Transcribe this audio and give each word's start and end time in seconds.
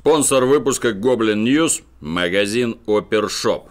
Спонсор 0.00 0.46
выпуска 0.46 0.92
Goblin 0.92 1.44
News– 1.44 1.82
магазин 2.00 2.80
Опершоп. 2.86 3.68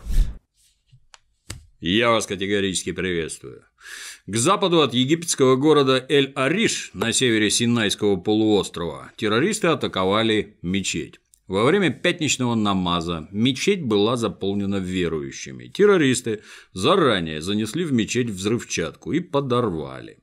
Я 1.79 2.11
вас 2.11 2.27
категорически 2.27 2.91
приветствую. 2.91 3.65
К 4.27 4.35
западу 4.35 4.81
от 4.81 4.93
египетского 4.93 5.55
города 5.55 6.05
Эль-Ариш 6.07 6.91
на 6.93 7.13
севере 7.13 7.49
Синайского 7.49 8.17
полуострова 8.17 9.11
террористы 9.17 9.69
атаковали 9.69 10.59
мечеть. 10.61 11.19
Во 11.49 11.65
время 11.65 11.89
пятничного 11.89 12.53
намаза 12.53 13.27
мечеть 13.31 13.83
была 13.83 14.17
заполнена 14.17 14.75
верующими. 14.75 15.65
Террористы 15.65 16.43
заранее 16.73 17.41
занесли 17.41 17.83
в 17.83 17.91
мечеть 17.91 18.29
взрывчатку 18.29 19.13
и 19.13 19.19
подорвали. 19.19 20.19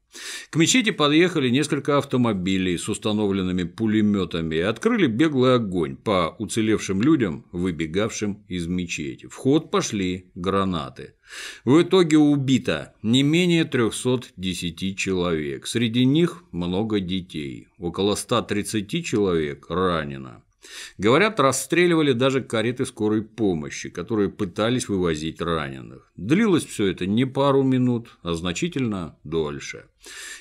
К 0.50 0.56
мечети 0.56 0.90
подъехали 0.90 1.48
несколько 1.48 1.98
автомобилей 1.98 2.78
с 2.78 2.88
установленными 2.88 3.64
пулеметами 3.64 4.54
и 4.54 4.60
открыли 4.60 5.08
беглый 5.08 5.56
огонь 5.56 5.96
по 5.96 6.36
уцелевшим 6.38 7.02
людям, 7.02 7.44
выбегавшим 7.50 8.44
из 8.46 8.68
мечети. 8.68 9.26
В 9.26 9.34
ход 9.34 9.72
пошли 9.72 10.30
гранаты. 10.36 11.14
В 11.64 11.82
итоге 11.82 12.18
убито 12.18 12.94
не 13.02 13.24
менее 13.24 13.64
310 13.64 14.96
человек. 14.96 15.66
Среди 15.66 16.04
них 16.04 16.44
много 16.52 17.00
детей. 17.00 17.66
Около 17.78 18.14
130 18.14 19.04
человек 19.04 19.66
ранено. 19.68 20.44
Говорят, 20.98 21.40
расстреливали 21.40 22.12
даже 22.12 22.40
кареты 22.40 22.86
скорой 22.86 23.22
помощи, 23.22 23.90
которые 23.90 24.30
пытались 24.30 24.88
вывозить 24.88 25.40
раненых. 25.40 26.10
Длилось 26.16 26.64
все 26.64 26.86
это 26.86 27.06
не 27.06 27.26
пару 27.26 27.62
минут, 27.62 28.18
а 28.22 28.34
значительно 28.34 29.16
дольше. 29.24 29.86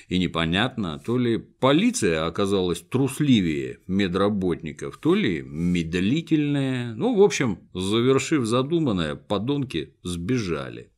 И 0.08 0.18
непонятно, 0.18 1.02
то 1.04 1.18
ли 1.18 1.38
полиция 1.38 2.26
оказалась 2.26 2.80
трусливее 2.80 3.80
медработников, 3.86 4.98
то 4.98 5.14
ли 5.14 5.42
медлительная. 5.42 6.94
Ну, 6.94 7.16
в 7.16 7.22
общем, 7.22 7.58
завершив 7.74 8.46
задуманное, 8.46 9.14
подонки 9.14 9.94
сбежали. 10.02 10.90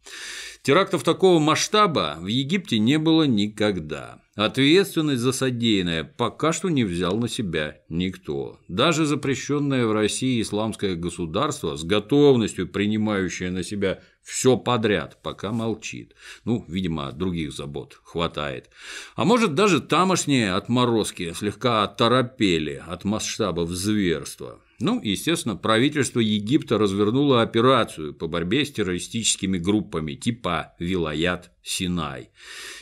Терактов 0.63 1.03
такого 1.03 1.39
масштаба 1.39 2.19
в 2.21 2.27
Египте 2.27 2.79
не 2.79 2.99
было 2.99 3.23
никогда. 3.23 4.23
Ответственность 4.39 5.21
за 5.21 5.33
содеянное 5.33 6.05
пока 6.05 6.53
что 6.53 6.69
не 6.69 6.85
взял 6.85 7.19
на 7.19 7.29
себя 7.29 7.79
никто. 7.89 8.61
Даже 8.69 9.05
запрещенное 9.05 9.85
в 9.85 9.91
России 9.91 10.41
исламское 10.41 10.95
государство, 10.95 11.75
с 11.75 11.83
готовностью 11.83 12.69
принимающее 12.69 13.51
на 13.51 13.65
себя 13.65 13.99
все 14.23 14.57
подряд, 14.57 15.19
пока 15.25 15.51
молчит. 15.51 16.15
Ну, 16.45 16.65
видимо, 16.69 17.11
других 17.11 17.53
забот 17.53 18.01
хватает. 18.05 18.71
А 19.17 19.25
может, 19.25 19.57
даже 19.57 19.81
тамошние 19.81 20.53
отморозки 20.53 21.33
слегка 21.33 21.83
оторопели 21.83 22.81
от 22.87 23.03
масштабов 23.03 23.71
зверства. 23.71 24.61
Ну, 24.81 25.01
естественно, 25.03 25.57
правительство 25.57 26.21
Египта 26.21 26.79
развернуло 26.79 27.43
операцию 27.43 28.15
по 28.15 28.29
борьбе 28.29 28.65
с 28.65 28.71
террористическими 28.71 29.59
группами 29.59 30.15
типа 30.15 30.75
Вилаят 30.79 31.51
Синай. 31.65 32.31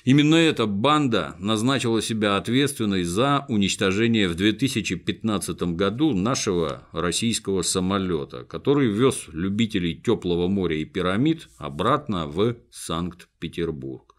Именно 0.04 0.34
эта 0.34 0.66
банда 0.66 1.36
назначила 1.38 2.02
себя 2.02 2.36
ответственной 2.36 3.02
за 3.02 3.46
уничтожение 3.48 4.28
в 4.28 4.34
2015 4.34 5.62
году 5.74 6.12
нашего 6.12 6.86
российского 6.92 7.62
самолета, 7.62 8.44
который 8.44 8.88
вез 8.88 9.28
любителей 9.32 9.94
теплого 9.94 10.48
моря 10.48 10.76
и 10.76 10.84
пирамид 10.84 11.48
обратно 11.56 12.26
в 12.26 12.56
Санкт-Петербург. 12.70 14.14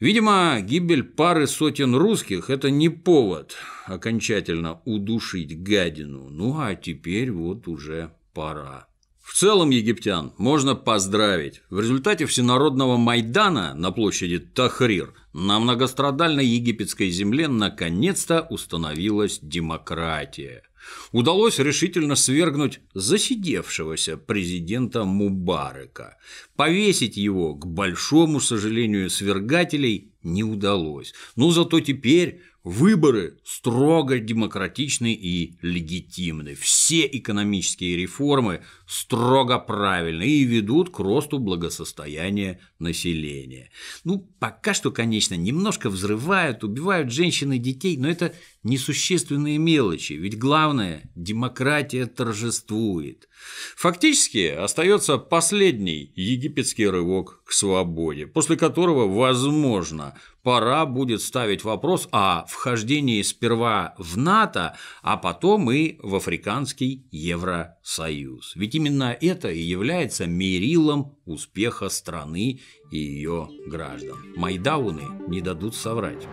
Видимо, 0.00 0.60
гибель 0.62 1.02
пары 1.02 1.46
сотен 1.46 1.94
русских– 1.94 2.48
это 2.48 2.70
не 2.70 2.88
повод 2.88 3.54
окончательно 3.84 4.80
удушить 4.86 5.62
гадину. 5.62 6.30
Ну 6.30 6.58
а 6.58 6.74
теперь 6.74 7.30
вот 7.30 7.68
уже 7.68 8.10
пора. 8.32 8.86
В 9.22 9.34
целом 9.34 9.68
египтян 9.68 10.32
можно 10.38 10.74
поздравить. 10.74 11.60
В 11.68 11.80
результате 11.80 12.24
всенародного 12.24 12.96
Майдана 12.96 13.74
на 13.74 13.90
площади 13.92 14.38
Тахрир 14.38 15.12
на 15.34 15.60
многострадальной 15.60 16.46
египетской 16.46 17.10
земле 17.10 17.46
наконец-то 17.46 18.46
установилась 18.48 19.38
демократия 19.42 20.62
удалось 21.12 21.58
решительно 21.58 22.14
свергнуть 22.14 22.80
засидевшегося 22.94 24.16
президента 24.16 25.04
Мубарека. 25.04 26.16
Повесить 26.56 27.16
его, 27.16 27.54
к 27.54 27.66
большому 27.66 28.40
сожалению 28.40 29.10
свергателей, 29.10 30.12
не 30.22 30.44
удалось. 30.44 31.14
Но 31.36 31.50
зато 31.50 31.80
теперь 31.80 32.42
Выборы 32.62 33.38
строго 33.42 34.18
демократичны 34.18 35.14
и 35.14 35.56
легитимны. 35.62 36.54
Все 36.54 37.06
экономические 37.06 37.96
реформы 37.96 38.62
строго 38.90 39.60
правильны 39.60 40.26
и 40.28 40.42
ведут 40.42 40.90
к 40.90 40.98
росту 40.98 41.38
благосостояния 41.38 42.58
населения. 42.80 43.70
Ну, 44.02 44.18
пока 44.40 44.74
что, 44.74 44.90
конечно, 44.90 45.34
немножко 45.34 45.90
взрывают, 45.90 46.64
убивают 46.64 47.12
женщин 47.12 47.52
и 47.52 47.58
детей, 47.58 47.96
но 47.96 48.10
это 48.10 48.34
несущественные 48.64 49.58
мелочи, 49.58 50.14
ведь 50.14 50.36
главное– 50.36 51.08
демократия 51.14 52.06
торжествует. 52.06 53.28
Фактически 53.76 54.48
остается 54.48 55.18
последний 55.18 56.12
египетский 56.16 56.88
рывок 56.88 57.42
к 57.44 57.52
свободе, 57.52 58.26
после 58.26 58.56
которого, 58.56 59.06
возможно, 59.06 60.14
пора 60.42 60.84
будет 60.86 61.22
ставить 61.22 61.64
вопрос 61.64 62.08
о 62.12 62.44
вхождении 62.46 63.22
сперва 63.22 63.94
в 63.98 64.16
НАТО, 64.16 64.76
а 65.02 65.16
потом 65.16 65.70
и 65.70 65.96
в 66.02 66.14
Африканский 66.16 67.06
Евросоюз. 67.10 68.52
Ведь 68.56 68.74
именно 68.80 69.16
это 69.20 69.50
и 69.50 69.60
является 69.60 70.26
мерилом 70.26 71.18
успеха 71.26 71.90
страны 71.90 72.60
и 72.90 72.96
ее 72.96 73.50
граждан. 73.66 74.16
Майдауны 74.36 75.02
не 75.28 75.42
дадут 75.42 75.74
соврать. 75.74 76.26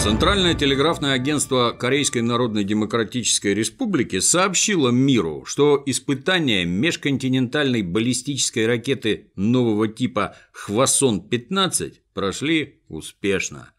Центральное 0.00 0.54
телеграфное 0.54 1.12
агентство 1.12 1.70
Корейской 1.70 2.22
Народно-Демократической 2.22 3.54
Республики 3.54 4.18
сообщило 4.18 4.90
миру, 4.90 5.44
что 5.46 5.80
испытания 5.86 6.64
межконтинентальной 6.64 7.82
баллистической 7.82 8.66
ракеты 8.66 9.30
нового 9.36 9.86
типа 9.86 10.36
«Хвасон-15» 10.52 11.94
прошли 12.12 12.80
успешно. 12.88 13.70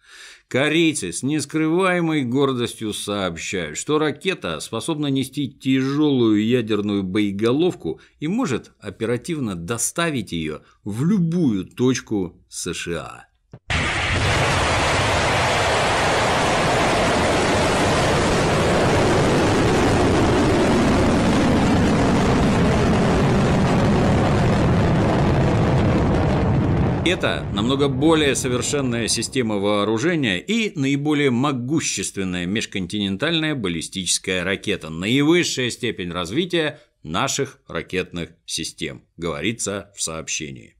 Корейцы 0.50 1.12
с 1.12 1.22
нескрываемой 1.22 2.24
гордостью 2.24 2.92
сообщают, 2.92 3.78
что 3.78 4.00
ракета 4.00 4.60
способна 4.62 5.06
нести 5.06 5.48
тяжелую 5.48 6.44
ядерную 6.44 7.04
боеголовку 7.04 8.02
и 8.20 8.28
может 8.28 8.72
оперативно 8.80 9.56
доставить 9.56 10.32
ее 10.32 10.62
в 10.84 11.06
любую 11.06 11.66
точку 11.66 12.44
США. 12.50 13.28
Это 27.10 27.44
намного 27.56 27.88
более 27.88 28.36
совершенная 28.36 29.08
система 29.08 29.58
вооружения 29.58 30.40
и 30.40 30.78
наиболее 30.80 31.32
могущественная 31.32 32.46
межконтинентальная 32.46 33.56
баллистическая 33.56 34.44
ракета, 34.44 34.92
наивысшая 34.92 35.72
степень 35.72 36.12
развития 36.12 36.80
наших 37.02 37.62
ракетных 37.68 38.30
систем, 38.46 39.06
говорится 39.18 39.92
в 39.98 40.04
сообщении. 40.04 40.76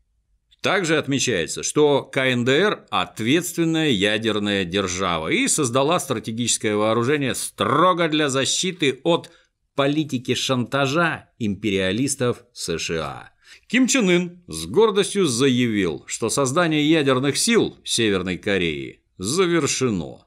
Также 0.62 1.00
отмечается, 1.00 1.64
что 1.64 2.04
КНДР– 2.04 2.86
ответственная 2.92 3.90
ядерная 3.90 4.66
держава 4.66 5.30
и 5.30 5.48
создала 5.48 6.00
стратегическое 6.00 6.76
вооружение 6.76 7.34
строго 7.34 8.08
для 8.08 8.30
защиты 8.30 9.00
от 9.04 9.32
политики 9.74 10.36
шантажа 10.36 11.32
империалистов 11.40 12.44
США– 12.54 13.32
Ким 13.70 13.86
Чен 13.86 14.10
Ын 14.10 14.42
с 14.48 14.66
гордостью 14.66 15.28
заявил, 15.28 16.04
что 16.08 16.30
создание 16.30 16.90
ядерных 16.90 17.38
сил 17.38 17.78
Северной 17.84 18.40
Кореи 18.40 19.04
завершено. 19.20 20.26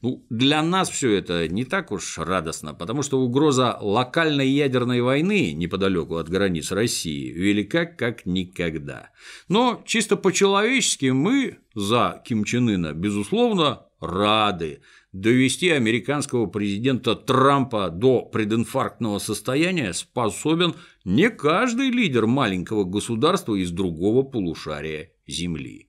Ну, 0.00 0.24
для 0.30 0.62
нас 0.62 0.88
все 0.88 1.12
это 1.12 1.48
не 1.48 1.66
так 1.66 1.92
уж 1.92 2.16
радостно, 2.16 2.72
потому 2.72 3.02
что 3.02 3.20
угроза 3.20 3.76
локальной 3.78 4.48
ядерной 4.48 5.02
войны 5.02 5.52
неподалеку 5.52 6.16
от 6.16 6.30
границ 6.30 6.72
России 6.72 7.30
велика 7.30 7.84
как 7.84 8.24
никогда. 8.24 9.10
Но 9.48 9.82
чисто 9.84 10.16
по-человечески 10.16 11.10
мы 11.10 11.58
за 11.74 12.22
Ким 12.24 12.44
Чен 12.44 12.70
Ына, 12.70 12.94
безусловно, 12.94 13.82
рады 14.00 14.80
довести 15.20 15.70
американского 15.70 16.46
президента 16.46 17.14
Трампа 17.14 17.90
до 17.90 18.22
прединфарктного 18.22 19.18
состояния 19.18 19.92
способен 19.92 20.74
не 21.04 21.30
каждый 21.30 21.90
лидер 21.90 22.26
маленького 22.26 22.84
государства 22.84 23.54
из 23.54 23.70
другого 23.70 24.22
полушария 24.22 25.10
Земли. 25.26 25.88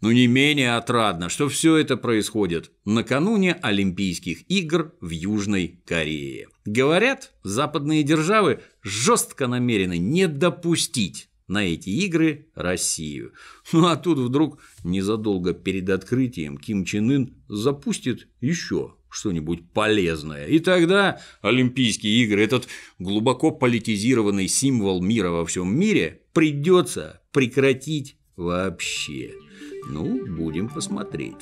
Но 0.00 0.12
не 0.12 0.26
менее 0.26 0.76
отрадно, 0.76 1.28
что 1.30 1.48
все 1.48 1.76
это 1.76 1.96
происходит 1.96 2.70
накануне 2.84 3.54
Олимпийских 3.54 4.48
игр 4.50 4.92
в 5.00 5.10
Южной 5.10 5.80
Корее. 5.86 6.48
Говорят, 6.66 7.32
западные 7.42 8.02
державы 8.02 8.60
жестко 8.82 9.46
намерены 9.46 9.96
не 9.96 10.28
допустить 10.28 11.30
на 11.48 11.64
эти 11.64 11.90
игры 11.90 12.48
Россию. 12.54 13.32
Ну 13.72 13.86
а 13.86 13.96
тут 13.96 14.18
вдруг 14.18 14.60
незадолго 14.84 15.52
перед 15.52 15.88
открытием 15.90 16.56
Ким 16.56 16.84
Чен 16.84 17.10
Ын 17.10 17.34
запустит 17.48 18.28
еще 18.40 18.94
что-нибудь 19.08 19.70
полезное. 19.72 20.46
И 20.46 20.58
тогда 20.58 21.20
Олимпийские 21.40 22.24
игры, 22.24 22.42
этот 22.42 22.68
глубоко 22.98 23.50
политизированный 23.50 24.48
символ 24.48 25.02
мира 25.02 25.30
во 25.30 25.46
всем 25.46 25.74
мире, 25.74 26.22
придется 26.32 27.22
прекратить 27.32 28.18
вообще. 28.36 29.32
Ну, 29.88 30.26
будем 30.26 30.68
посмотреть. 30.68 31.36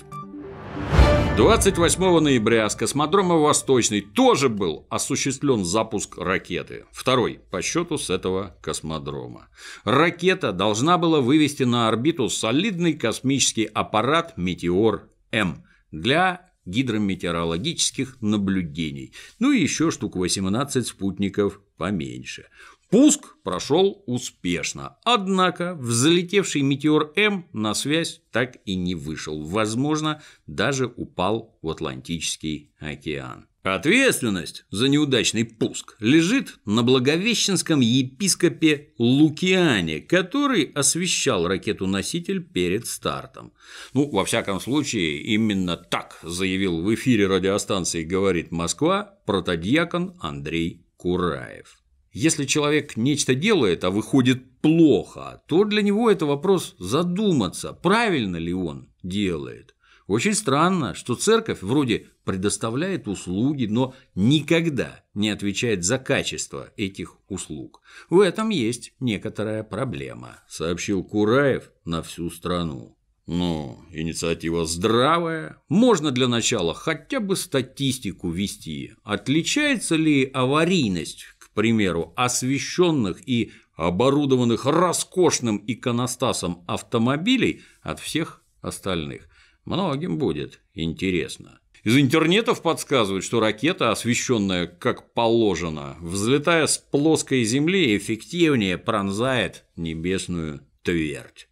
28 1.36 2.20
ноября 2.20 2.70
с 2.70 2.76
космодрома 2.76 3.34
Восточный 3.34 4.00
тоже 4.00 4.48
был 4.48 4.86
осуществлен 4.88 5.64
запуск 5.64 6.16
ракеты. 6.16 6.84
Второй 6.92 7.40
по 7.50 7.60
счету 7.60 7.98
с 7.98 8.08
этого 8.08 8.56
космодрома. 8.62 9.48
Ракета 9.82 10.52
должна 10.52 10.96
была 10.96 11.20
вывести 11.20 11.64
на 11.64 11.88
орбиту 11.88 12.28
солидный 12.28 12.92
космический 12.92 13.64
аппарат 13.64 14.34
«Метеор-М» 14.36 15.64
для 15.90 16.52
гидрометеорологических 16.66 18.18
наблюдений, 18.20 19.12
ну 19.40 19.50
и 19.50 19.60
еще 19.60 19.90
штук 19.90 20.14
18 20.14 20.86
спутников 20.86 21.60
поменьше. 21.76 22.46
Пуск 22.90 23.36
прошел 23.42 24.02
успешно, 24.06 24.96
однако 25.04 25.74
взлетевший 25.74 26.62
метеор 26.62 27.12
М 27.16 27.46
на 27.52 27.74
связь 27.74 28.20
так 28.30 28.58
и 28.64 28.74
не 28.74 28.94
вышел, 28.94 29.42
возможно, 29.42 30.22
даже 30.46 30.86
упал 30.86 31.58
в 31.62 31.70
Атлантический 31.70 32.72
океан. 32.78 33.46
Ответственность 33.64 34.66
за 34.70 34.88
неудачный 34.88 35.46
пуск 35.46 35.96
лежит 35.98 36.58
на 36.66 36.82
благовещенском 36.82 37.80
епископе 37.80 38.90
Лукиане, 38.98 40.00
который 40.00 40.64
освещал 40.64 41.48
ракету-носитель 41.48 42.44
перед 42.44 42.86
стартом. 42.86 43.54
Ну, 43.94 44.10
во 44.10 44.26
всяком 44.26 44.60
случае, 44.60 45.22
именно 45.22 45.78
так 45.78 46.18
заявил 46.22 46.82
в 46.82 46.94
эфире 46.94 47.26
радиостанции 47.26 48.04
«Говорит 48.04 48.50
Москва» 48.50 49.18
протодьякон 49.24 50.14
Андрей 50.20 50.84
Кураев. 50.98 51.83
Если 52.14 52.44
человек 52.44 52.96
нечто 52.96 53.34
делает, 53.34 53.82
а 53.82 53.90
выходит 53.90 54.60
плохо, 54.60 55.42
то 55.48 55.64
для 55.64 55.82
него 55.82 56.08
это 56.08 56.26
вопрос 56.26 56.76
задуматься, 56.78 57.72
правильно 57.72 58.36
ли 58.36 58.54
он 58.54 58.88
делает. 59.02 59.74
Очень 60.06 60.34
странно, 60.34 60.94
что 60.94 61.16
церковь 61.16 61.62
вроде 61.62 62.06
предоставляет 62.24 63.08
услуги, 63.08 63.66
но 63.66 63.96
никогда 64.14 65.02
не 65.12 65.28
отвечает 65.30 65.82
за 65.82 65.98
качество 65.98 66.70
этих 66.76 67.18
услуг. 67.28 67.80
В 68.08 68.20
этом 68.20 68.50
есть 68.50 68.92
некоторая 69.00 69.64
проблема, 69.64 70.38
сообщил 70.48 71.02
Кураев 71.02 71.72
на 71.84 72.00
всю 72.02 72.30
страну. 72.30 72.96
Ну, 73.26 73.82
инициатива 73.90 74.66
здравая. 74.66 75.56
Можно 75.70 76.10
для 76.10 76.28
начала 76.28 76.74
хотя 76.74 77.20
бы 77.20 77.36
статистику 77.36 78.28
вести. 78.28 78.92
Отличается 79.02 79.96
ли 79.96 80.30
аварийность 80.34 81.24
примеру, 81.54 82.12
освещенных 82.16 83.26
и 83.26 83.52
оборудованных 83.76 84.66
роскошным 84.66 85.62
иконостасом 85.66 86.64
автомобилей 86.66 87.62
от 87.82 88.00
всех 88.00 88.42
остальных. 88.60 89.28
Многим 89.64 90.18
будет 90.18 90.60
интересно. 90.74 91.60
Из 91.84 91.98
интернетов 91.98 92.62
подсказывают, 92.62 93.24
что 93.24 93.40
ракета, 93.40 93.90
освещенная 93.90 94.66
как 94.66 95.12
положено, 95.12 95.96
взлетая 96.00 96.66
с 96.66 96.78
плоской 96.78 97.44
земли, 97.44 97.96
эффективнее 97.96 98.78
пронзает 98.78 99.64
небесную 99.76 100.60
твердь. 100.82 101.48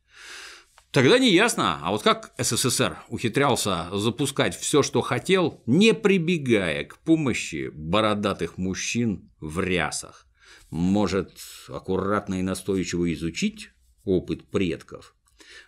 Тогда 0.93 1.19
не 1.19 1.33
ясно, 1.33 1.81
а 1.83 1.91
вот 1.91 2.03
как 2.03 2.35
СССР 2.37 2.99
ухитрялся 3.09 3.89
запускать 3.95 4.55
все, 4.55 4.83
что 4.83 5.01
хотел, 5.01 5.63
не 5.65 5.95
прибегая 5.95 6.85
к 6.85 6.99
помощи 6.99 7.71
бородатых 7.73 8.59
мужчин 8.59 9.31
в 9.41 9.61
рясах. 9.61 10.27
Может, 10.69 11.33
аккуратно 11.69 12.41
и 12.41 12.43
настойчиво 12.43 13.11
изучить 13.15 13.71
опыт 14.05 14.45
предков? 14.51 15.17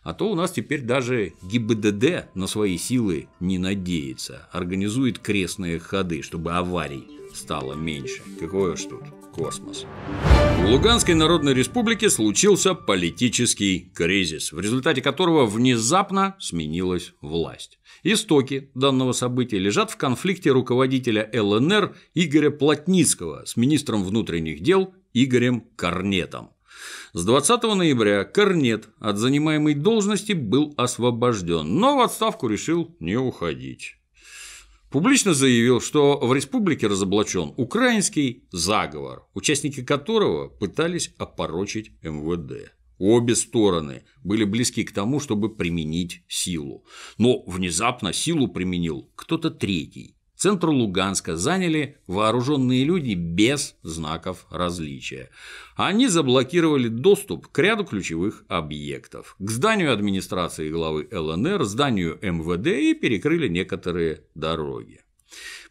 А 0.03 0.13
то 0.13 0.31
у 0.31 0.35
нас 0.35 0.53
теперь 0.53 0.83
даже 0.83 1.33
ГИБДД 1.43 2.35
на 2.35 2.47
свои 2.47 2.77
силы 2.77 3.29
не 3.41 3.57
надеется, 3.57 4.47
организует 4.53 5.19
крестные 5.19 5.79
ходы, 5.79 6.21
чтобы 6.21 6.53
аварий 6.53 7.24
стало 7.35 7.75
меньше. 7.75 8.23
Какой 8.41 8.73
уж 8.73 8.85
тут 8.85 9.03
космос. 9.35 9.85
В 10.61 10.67
Луганской 10.67 11.15
Народной 11.15 11.55
Республике 11.55 12.09
случился 12.09 12.75
политический 12.75 13.91
кризис, 13.95 14.53
в 14.53 14.61
результате 14.61 15.03
которого 15.03 15.45
внезапно 15.45 16.37
сменилась 16.39 17.13
власть. 17.21 17.79
Истоки 18.03 18.71
данного 18.75 19.13
события 19.13 19.59
лежат 19.59 19.91
в 19.91 19.97
конфликте 19.97 20.51
руководителя 20.51 21.29
ЛНР 21.33 21.97
Игоря 22.15 22.51
Плотницкого 22.51 23.45
с 23.45 23.57
министром 23.57 24.05
внутренних 24.05 24.61
дел 24.61 24.95
Игорем 25.13 25.65
Корнетом. 25.77 26.51
С 27.13 27.25
20 27.25 27.63
ноября 27.63 28.25
Корнет 28.25 28.89
от 28.99 29.19
занимаемой 29.19 29.75
должности 29.75 30.33
был 30.33 30.75
освобожден, 30.77 31.79
но 31.79 31.97
в 31.97 32.01
отставку 32.01 32.49
решил 32.49 32.95
не 33.01 33.17
уходить 33.17 33.97
публично 34.95 35.35
заявил, 35.35 35.81
что 35.81 36.21
в 36.21 36.33
республике 36.33 36.87
разоблачен 36.87 37.53
украинский 37.57 38.45
заговор, 38.53 39.27
участники 39.35 39.83
которого 39.83 40.47
пытались 40.47 41.13
опорочить 41.19 41.91
МВД. 42.01 42.71
Обе 42.99 43.35
стороны 43.35 44.05
были 44.23 44.45
близки 44.45 44.85
к 44.85 44.93
тому, 44.93 45.19
чтобы 45.19 45.57
применить 45.57 46.23
силу. 46.29 46.85
Но 47.19 47.43
внезапно 47.43 48.13
силу 48.13 48.47
применил 48.47 49.11
кто-то 49.17 49.51
третий, 49.51 50.15
Центр 50.37 50.69
Луганска 50.69 51.37
заняли 51.37 51.99
вооруженные 52.07 52.85
люди 52.85 53.15
без 53.15 53.77
знаков 53.83 54.47
различия. 54.51 55.31
Они 55.77 56.09
заблокировали 56.09 56.89
доступ 56.89 57.49
к 57.49 57.59
ряду 57.59 57.85
ключевых 57.85 58.45
объектов, 58.49 59.37
к 59.39 59.51
зданию 59.51 59.93
администрации 59.93 60.71
главы 60.71 61.09
ЛНР, 61.11 61.65
зданию 61.65 62.19
МВД 62.21 62.67
и 62.67 62.95
перекрыли 62.95 63.49
некоторые 63.49 64.23
дороги. 64.35 65.01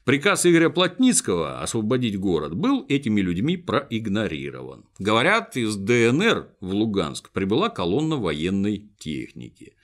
Приказ 0.05 0.45
Игоря 0.45 0.69
Плотницкого 0.69 1.61
освободить 1.61 2.19
город 2.19 2.55
был 2.55 2.85
этими 2.89 3.21
людьми 3.21 3.55
проигнорирован. 3.55 4.85
Говорят, 4.99 5.55
из 5.55 5.77
ДНР 5.77 6.49
в 6.59 6.73
Луганск 6.73 7.29
прибыла 7.31 7.69
колонна 7.69 8.17
военной 8.17 8.89
техники. 8.99 9.77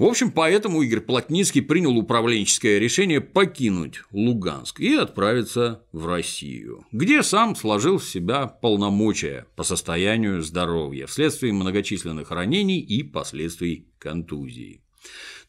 В 0.00 0.04
общем, 0.04 0.32
поэтому 0.32 0.80
Игорь 0.80 1.02
Плотницкий 1.02 1.60
принял 1.60 1.94
управленческое 1.98 2.78
решение 2.78 3.20
покинуть 3.20 4.00
Луганск 4.12 4.80
и 4.80 4.94
отправиться 4.94 5.82
в 5.92 6.06
Россию, 6.06 6.86
где 6.90 7.22
сам 7.22 7.54
сложил 7.54 7.98
в 7.98 8.08
себя 8.08 8.46
полномочия 8.46 9.44
по 9.56 9.62
состоянию 9.62 10.40
здоровья 10.40 11.04
вследствие 11.04 11.52
многочисленных 11.52 12.30
ранений 12.30 12.80
и 12.80 13.02
последствий 13.02 13.88
контузии. 13.98 14.80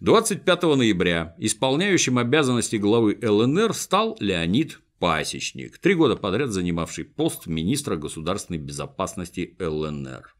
25 0.01 0.63
ноября 0.63 1.33
исполняющим 1.37 2.17
обязанности 2.17 2.75
главы 2.75 3.17
ЛНР 3.21 3.73
стал 3.73 4.17
Леонид 4.19 4.81
Пасечник, 4.99 5.77
три 5.77 5.93
года 5.93 6.17
подряд 6.17 6.49
занимавший 6.49 7.05
пост 7.05 7.47
министра 7.47 7.95
государственной 7.95 8.59
безопасности 8.59 9.55
ЛНР. 9.61 10.35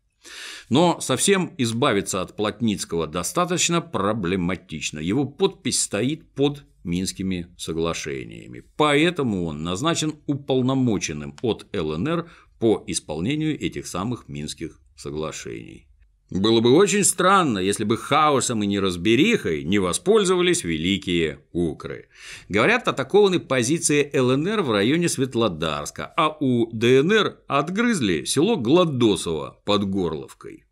Но 0.70 1.00
совсем 1.02 1.54
избавиться 1.58 2.22
от 2.22 2.36
Плотницкого 2.36 3.08
достаточно 3.08 3.82
проблематично. 3.82 5.00
Его 5.00 5.26
подпись 5.26 5.82
стоит 5.82 6.32
под 6.34 6.66
Минскими 6.84 7.48
соглашениями. 7.58 8.64
Поэтому 8.78 9.46
он 9.46 9.64
назначен 9.64 10.16
уполномоченным 10.26 11.36
от 11.42 11.68
ЛНР 11.76 12.30
по 12.60 12.84
исполнению 12.88 13.60
этих 13.60 13.88
самых 13.88 14.28
Минских 14.28 14.80
соглашений. 14.96 15.91
Было 16.32 16.62
бы 16.62 16.72
очень 16.72 17.04
странно, 17.04 17.60
если 17.60 17.84
бы 17.84 17.98
хаосом 17.98 18.64
и 18.64 18.66
неразберихой 18.66 19.66
не 19.66 19.80
воспользовались 19.80 20.64
великие 20.64 21.40
укры. 21.52 22.08
Говорят, 22.48 22.88
атакованы 22.88 23.42
позиции 23.42 24.10
ЛНР 24.18 24.62
в 24.62 24.72
районе 24.72 25.10
Светлодарска, 25.10 26.06
а 26.16 26.30
у 26.40 26.72
ДНР 26.72 27.40
отгрызли 27.48 28.24
село 28.24 28.56
Гладосово 28.56 29.60
под 29.66 29.84
Горловкой. 29.90 30.64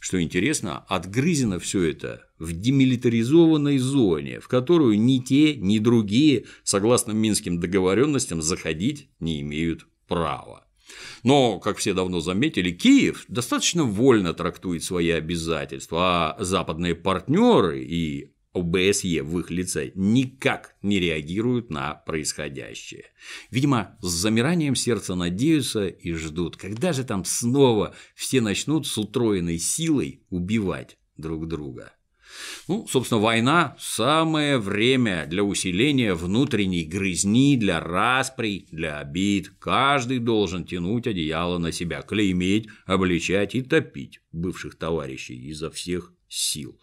Что 0.00 0.22
интересно, 0.22 0.86
отгрызено 0.88 1.58
все 1.58 1.82
это 1.82 2.22
в 2.38 2.52
демилитаризованной 2.52 3.76
зоне, 3.76 4.40
в 4.40 4.48
которую 4.48 4.98
ни 4.98 5.18
те, 5.18 5.56
ни 5.56 5.78
другие, 5.78 6.46
согласно 6.64 7.12
минским 7.12 7.60
договоренностям, 7.60 8.40
заходить 8.40 9.10
не 9.20 9.42
имеют 9.42 9.86
права. 10.08 10.65
Но, 11.22 11.58
как 11.58 11.78
все 11.78 11.94
давно 11.94 12.20
заметили, 12.20 12.70
Киев 12.70 13.24
достаточно 13.28 13.84
вольно 13.84 14.34
трактует 14.34 14.84
свои 14.84 15.10
обязательства, 15.10 16.32
а 16.32 16.44
западные 16.44 16.94
партнеры 16.94 17.82
и 17.82 18.32
ОБСЕ 18.56 19.22
в 19.22 19.38
их 19.38 19.50
лице 19.50 19.92
никак 19.94 20.76
не 20.82 20.98
реагируют 20.98 21.70
на 21.70 21.94
происходящее. 21.94 23.04
Видимо, 23.50 23.98
с 24.00 24.08
замиранием 24.08 24.74
сердца 24.74 25.14
надеются 25.14 25.86
и 25.88 26.12
ждут, 26.12 26.56
когда 26.56 26.92
же 26.92 27.04
там 27.04 27.24
снова 27.24 27.94
все 28.14 28.40
начнут 28.40 28.86
с 28.86 28.96
утроенной 28.96 29.58
силой 29.58 30.22
убивать 30.30 30.96
друг 31.16 31.48
друга. 31.48 31.92
Ну, 32.68 32.86
собственно, 32.88 33.20
война– 33.20 33.76
самое 33.78 34.58
время 34.58 35.26
для 35.26 35.42
усиления 35.44 36.14
внутренней 36.14 36.84
грызни, 36.84 37.56
для 37.56 37.80
расприй, 37.80 38.66
для 38.70 38.98
обид. 38.98 39.52
Каждый 39.58 40.18
должен 40.18 40.64
тянуть 40.64 41.06
одеяло 41.06 41.58
на 41.58 41.72
себя, 41.72 42.02
клеймить, 42.02 42.68
обличать 42.86 43.54
и 43.54 43.62
топить 43.62 44.20
бывших 44.32 44.76
товарищей 44.76 45.36
изо 45.48 45.70
всех 45.70 46.12
сил. 46.28 46.78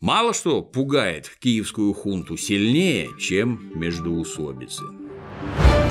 Мало 0.00 0.34
что 0.34 0.62
пугает 0.62 1.30
киевскую 1.40 1.92
хунту 1.94 2.36
сильнее, 2.36 3.08
чем 3.18 3.72
междуусобицы. 3.74 4.84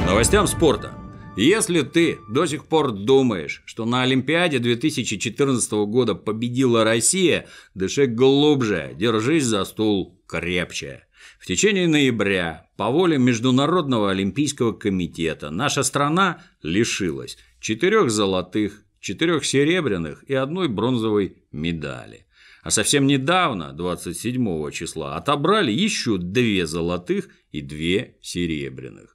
Новостям 0.06 0.48
спорта. 0.48 1.03
Если 1.36 1.82
ты 1.82 2.20
до 2.30 2.46
сих 2.46 2.66
пор 2.66 2.92
думаешь, 2.92 3.64
что 3.66 3.86
на 3.86 4.04
Олимпиаде 4.04 4.60
2014 4.60 5.72
года 5.88 6.14
победила 6.14 6.84
Россия, 6.84 7.48
дыши 7.74 8.06
глубже, 8.06 8.94
держись 8.96 9.46
за 9.46 9.66
стул 9.66 10.22
крепче. 10.28 11.08
В 11.40 11.48
течение 11.48 11.88
ноября 11.88 12.68
по 12.78 12.92
воле 12.92 13.18
Международного 13.18 14.12
олимпийского 14.12 14.74
комитета 14.74 15.50
наша 15.50 15.82
страна 15.82 16.44
лишилась 16.62 17.40
четырех 17.60 18.12
золотых, 18.12 18.84
четырех 19.00 19.44
серебряных 19.44 20.24
и 20.28 20.36
одной 20.36 20.68
бронзовой 20.68 21.38
медали. 21.52 22.28
А 22.62 22.70
совсем 22.70 23.08
недавно, 23.08 23.74
27 23.74 24.70
числа, 24.70 25.16
отобрали 25.16 25.72
еще 25.72 26.20
две 26.20 26.68
золотых 26.68 27.30
и 27.52 27.62
две 27.62 28.18
серебряных. 28.22 29.13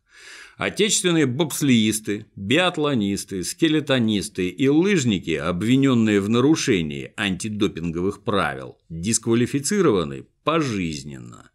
Отечественные 0.59 1.27
бобслеисты, 1.27 2.27
биатлонисты, 2.35 3.45
скелетонисты 3.45 4.49
и 4.49 4.67
лыжники, 4.67 5.31
обвиненные 5.31 6.21
в 6.21 6.29
нарушении 6.29 7.13
антидопинговых 7.17 8.25
правил, 8.25 8.77
дисквалифицированы 8.89 10.27
пожизненно. 10.43 11.53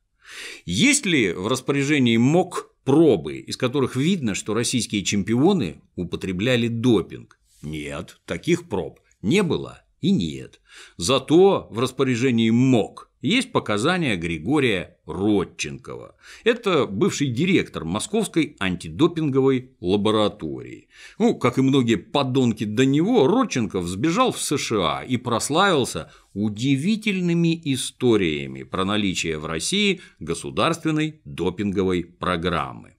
Есть 0.66 1.06
ли 1.06 1.34
в 1.34 1.48
распоряжении 1.48 2.16
МОК 2.16 2.72
пробы, 2.86 3.40
из 3.40 3.58
которых 3.58 3.98
видно, 3.98 4.36
что 4.36 4.54
российские 4.54 5.04
чемпионы 5.04 5.82
употребляли 5.98 6.70
допинг? 6.70 7.38
Нет, 7.62 8.22
таких 8.26 8.70
проб 8.70 9.02
не 9.22 9.44
было 9.44 9.84
и 10.00 10.12
нет. 10.12 10.62
Зато 10.96 11.68
в 11.70 11.78
распоряжении 11.78 12.52
МОК 12.52 13.12
есть 13.30 13.52
показания 13.52 14.18
Григория 14.18 14.98
Родченкова. 15.06 16.16
Это 16.44 16.86
бывший 16.86 17.28
директор 17.28 17.86
Московской 17.86 18.56
антидопинговой 18.60 19.72
лаборатории. 19.80 20.90
Ну, 21.18 21.36
как 21.36 21.58
и 21.58 21.62
многие 21.62 21.96
подонки 21.96 22.66
до 22.66 22.86
него, 22.86 23.26
Родченков 23.28 23.88
сбежал 23.88 24.34
в 24.34 24.42
США 24.42 25.04
и 25.04 25.18
прославился 25.18 26.12
удивительными 26.34 27.60
историями 27.74 28.64
про 28.64 28.84
наличие 28.84 29.40
в 29.40 29.46
России 29.46 30.02
государственной 30.20 31.22
допинговой 31.24 32.04
программы. 32.04 32.96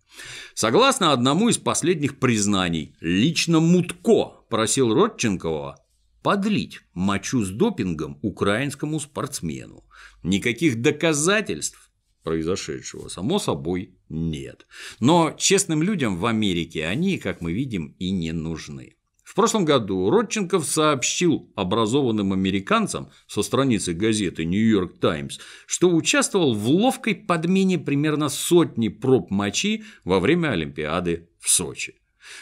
Согласно 0.54 1.12
одному 1.12 1.48
из 1.50 1.58
последних 1.58 2.18
признаний, 2.18 2.94
лично 3.00 3.60
Мутко 3.60 4.44
просил 4.48 4.94
Родченкова 4.94 5.84
подлить 6.24 6.80
мочу 6.94 7.44
с 7.44 7.50
допингом 7.50 8.18
украинскому 8.22 8.98
спортсмену. 8.98 9.84
Никаких 10.24 10.80
доказательств 10.80 11.90
произошедшего, 12.22 13.08
само 13.08 13.38
собой, 13.38 13.94
нет. 14.08 14.66
Но 14.98 15.34
честным 15.36 15.82
людям 15.82 16.16
в 16.16 16.24
Америке 16.24 16.86
они, 16.86 17.18
как 17.18 17.42
мы 17.42 17.52
видим, 17.52 17.94
и 17.98 18.10
не 18.10 18.32
нужны. 18.32 18.96
В 19.22 19.34
прошлом 19.34 19.66
году 19.66 20.08
Родченков 20.08 20.64
сообщил 20.64 21.52
образованным 21.56 22.32
американцам 22.32 23.10
со 23.26 23.42
страницы 23.42 23.92
газеты 23.92 24.46
«Нью-Йорк 24.46 24.98
Таймс», 24.98 25.38
что 25.66 25.90
участвовал 25.90 26.54
в 26.54 26.66
ловкой 26.68 27.14
подмене 27.14 27.78
примерно 27.78 28.30
сотни 28.30 28.88
проб 28.88 29.30
мочи 29.30 29.84
во 30.04 30.20
время 30.20 30.52
Олимпиады 30.52 31.28
в 31.38 31.50
Сочи. 31.50 32.00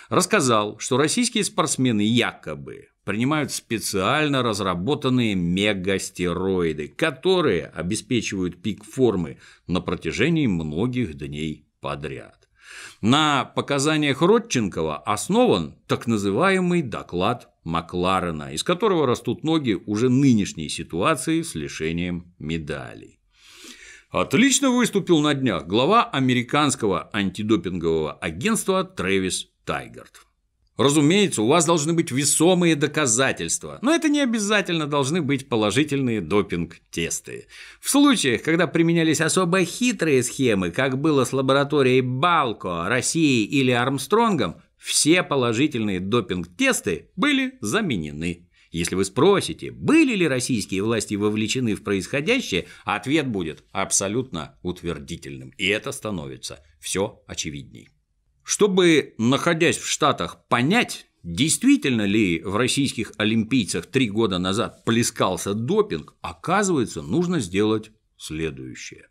Рассказал, 0.08 0.78
что 0.78 0.96
российские 0.96 1.42
спортсмены 1.42 2.02
якобы 2.02 2.91
принимают 3.04 3.52
специально 3.52 4.42
разработанные 4.42 5.34
мегастероиды, 5.34 6.88
которые 6.88 7.66
обеспечивают 7.66 8.62
пик 8.62 8.84
формы 8.84 9.38
на 9.66 9.80
протяжении 9.80 10.46
многих 10.46 11.14
дней 11.14 11.66
подряд. 11.80 12.48
На 13.00 13.44
показаниях 13.44 14.22
Родченкова 14.22 14.98
основан 14.98 15.74
так 15.86 16.06
называемый 16.06 16.82
доклад 16.82 17.48
Макларена, 17.64 18.52
из 18.52 18.62
которого 18.62 19.06
растут 19.06 19.44
ноги 19.44 19.80
уже 19.86 20.08
нынешней 20.08 20.68
ситуации 20.68 21.42
с 21.42 21.54
лишением 21.54 22.32
медалей. 22.38 23.18
Отлично 24.10 24.70
выступил 24.70 25.20
на 25.20 25.34
днях 25.34 25.66
глава 25.66 26.04
американского 26.04 27.08
антидопингового 27.12 28.12
агентства 28.12 28.84
Трэвис 28.84 29.48
Тайгард. 29.64 30.26
Разумеется, 30.78 31.42
у 31.42 31.48
вас 31.48 31.66
должны 31.66 31.92
быть 31.92 32.10
весомые 32.10 32.76
доказательства, 32.76 33.78
но 33.82 33.94
это 33.94 34.08
не 34.08 34.20
обязательно 34.20 34.86
должны 34.86 35.20
быть 35.20 35.48
положительные 35.48 36.22
допинг-тесты. 36.22 37.46
В 37.80 37.90
случаях, 37.90 38.42
когда 38.42 38.66
применялись 38.66 39.20
особо 39.20 39.64
хитрые 39.64 40.22
схемы, 40.22 40.70
как 40.70 40.98
было 40.98 41.24
с 41.24 41.32
лабораторией 41.34 42.00
Балко, 42.00 42.88
Россией 42.88 43.44
или 43.44 43.70
Армстронгом, 43.70 44.56
все 44.78 45.22
положительные 45.22 46.00
допинг-тесты 46.00 47.10
были 47.16 47.58
заменены. 47.60 48.48
Если 48.70 48.94
вы 48.94 49.04
спросите, 49.04 49.70
были 49.70 50.14
ли 50.14 50.26
российские 50.26 50.82
власти 50.82 51.14
вовлечены 51.14 51.74
в 51.74 51.84
происходящее, 51.84 52.66
ответ 52.84 53.28
будет 53.28 53.62
абсолютно 53.70 54.58
утвердительным. 54.62 55.50
И 55.58 55.66
это 55.66 55.92
становится 55.92 56.64
все 56.80 57.22
очевидней. 57.26 57.90
Чтобы, 58.44 59.14
находясь 59.18 59.78
в 59.78 59.86
Штатах, 59.86 60.46
понять, 60.48 61.06
действительно 61.22 62.02
ли 62.02 62.42
в 62.42 62.56
российских 62.56 63.12
олимпийцах 63.18 63.86
три 63.86 64.10
года 64.10 64.38
назад 64.38 64.84
плескался 64.84 65.54
допинг, 65.54 66.14
оказывается, 66.20 67.02
нужно 67.02 67.40
сделать 67.40 67.90
следующее. 68.16 69.08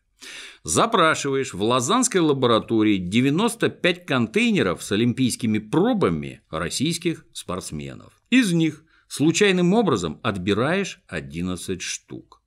Запрашиваешь 0.63 1.53
в 1.53 1.63
Лозанской 1.63 2.21
лаборатории 2.21 2.97
95 2.97 4.05
контейнеров 4.05 4.83
с 4.83 4.91
олимпийскими 4.91 5.57
пробами 5.57 6.41
российских 6.51 7.25
спортсменов. 7.33 8.13
Из 8.29 8.51
них 8.53 8.83
случайным 9.07 9.73
образом 9.73 10.19
отбираешь 10.21 11.01
11 11.07 11.81
штук. 11.81 12.43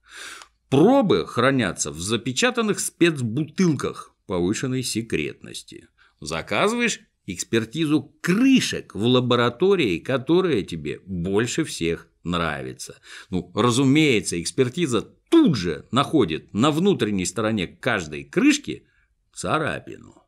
Пробы 0.69 1.27
хранятся 1.27 1.91
в 1.91 2.01
запечатанных 2.01 2.79
спецбутылках 2.79 4.15
повышенной 4.27 4.83
секретности. 4.83 5.89
Заказываешь 6.25 7.01
экспертизу 7.27 8.15
крышек 8.23 8.95
в 8.95 9.05
лаборатории, 9.05 9.99
которая 9.99 10.63
тебе 10.63 11.01
больше 11.05 11.65
всех 11.65 12.09
нравится. 12.23 12.99
Ну, 13.29 13.53
разумеется, 13.55 14.41
экспертиза 14.41 15.03
тут 15.29 15.55
же 15.55 15.87
находит 15.91 16.55
на 16.55 16.71
внутренней 16.71 17.27
стороне 17.27 17.67
каждой 17.67 18.25
крышки 18.25 18.87
царапину. 19.35 20.23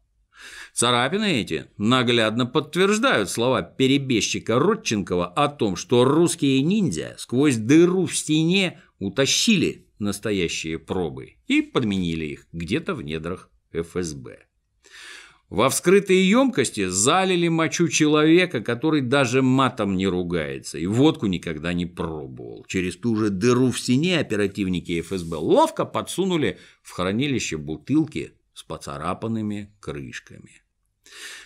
Царапины 0.75 1.41
эти 1.41 1.71
наглядно 1.79 2.45
подтверждают 2.45 3.31
слова 3.31 3.63
перебежчика 3.63 4.59
Родченкова 4.59 5.29
о 5.29 5.49
том, 5.49 5.77
что 5.77 6.05
русские 6.05 6.61
ниндзя 6.61 7.15
сквозь 7.17 7.57
дыру 7.57 8.05
в 8.05 8.15
стене 8.15 8.83
утащили 8.99 9.87
настоящие 9.99 10.79
пробы 10.79 11.37
и 11.47 11.63
подменили 11.63 12.27
их 12.27 12.47
где-то 12.53 12.95
в 12.95 13.01
недрах 13.01 13.51
ФСБ. 13.73 14.46
Во 15.49 15.71
вскрытые 15.71 16.29
емкости 16.29 16.89
залили 16.89 17.47
мочу 17.47 17.87
человека, 17.87 18.61
который 18.61 19.01
даже 19.01 19.43
матом 19.43 19.97
не 19.97 20.09
ругается 20.09 20.77
и 20.77 20.87
водку 20.87 21.27
никогда 21.27 21.73
не 21.73 21.87
пробовал. 21.87 22.65
Через 22.67 22.97
ту 22.97 23.15
же 23.15 23.31
дыру 23.31 23.71
в 23.71 23.79
стене 23.79 24.19
оперативники 24.19 25.01
ФСБ 25.01 25.37
ловко 25.37 25.85
подсунули 25.85 26.59
в 26.83 26.91
хранилище 26.91 27.59
бутылки 27.59 28.33
с 28.55 28.65
поцарапанными 28.65 29.73
крышками. 29.79 30.66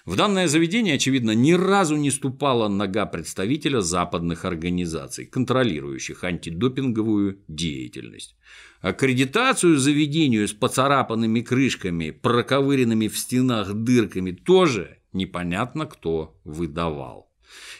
В 0.04 0.16
данное 0.16 0.48
заведение, 0.48 0.94
очевидно, 0.94 1.32
ни 1.32 1.52
разу 1.52 1.96
не 1.96 2.10
ступала 2.10 2.68
нога 2.68 3.06
представителя 3.06 3.80
западных 3.80 4.44
организаций, 4.44 5.26
контролирующих 5.26 6.24
антидопинговую 6.24 7.40
деятельность. 7.48 8.36
Аккредитацию 8.80 9.76
заведению 9.78 10.48
с 10.48 10.52
поцарапанными 10.52 11.40
крышками, 11.42 12.10
проковыренными 12.10 13.08
в 13.08 13.18
стенах 13.18 13.74
дырками 13.74 14.32
тоже 14.32 14.98
непонятно 15.12 15.86
кто 15.86 16.40
выдавал. 16.44 17.30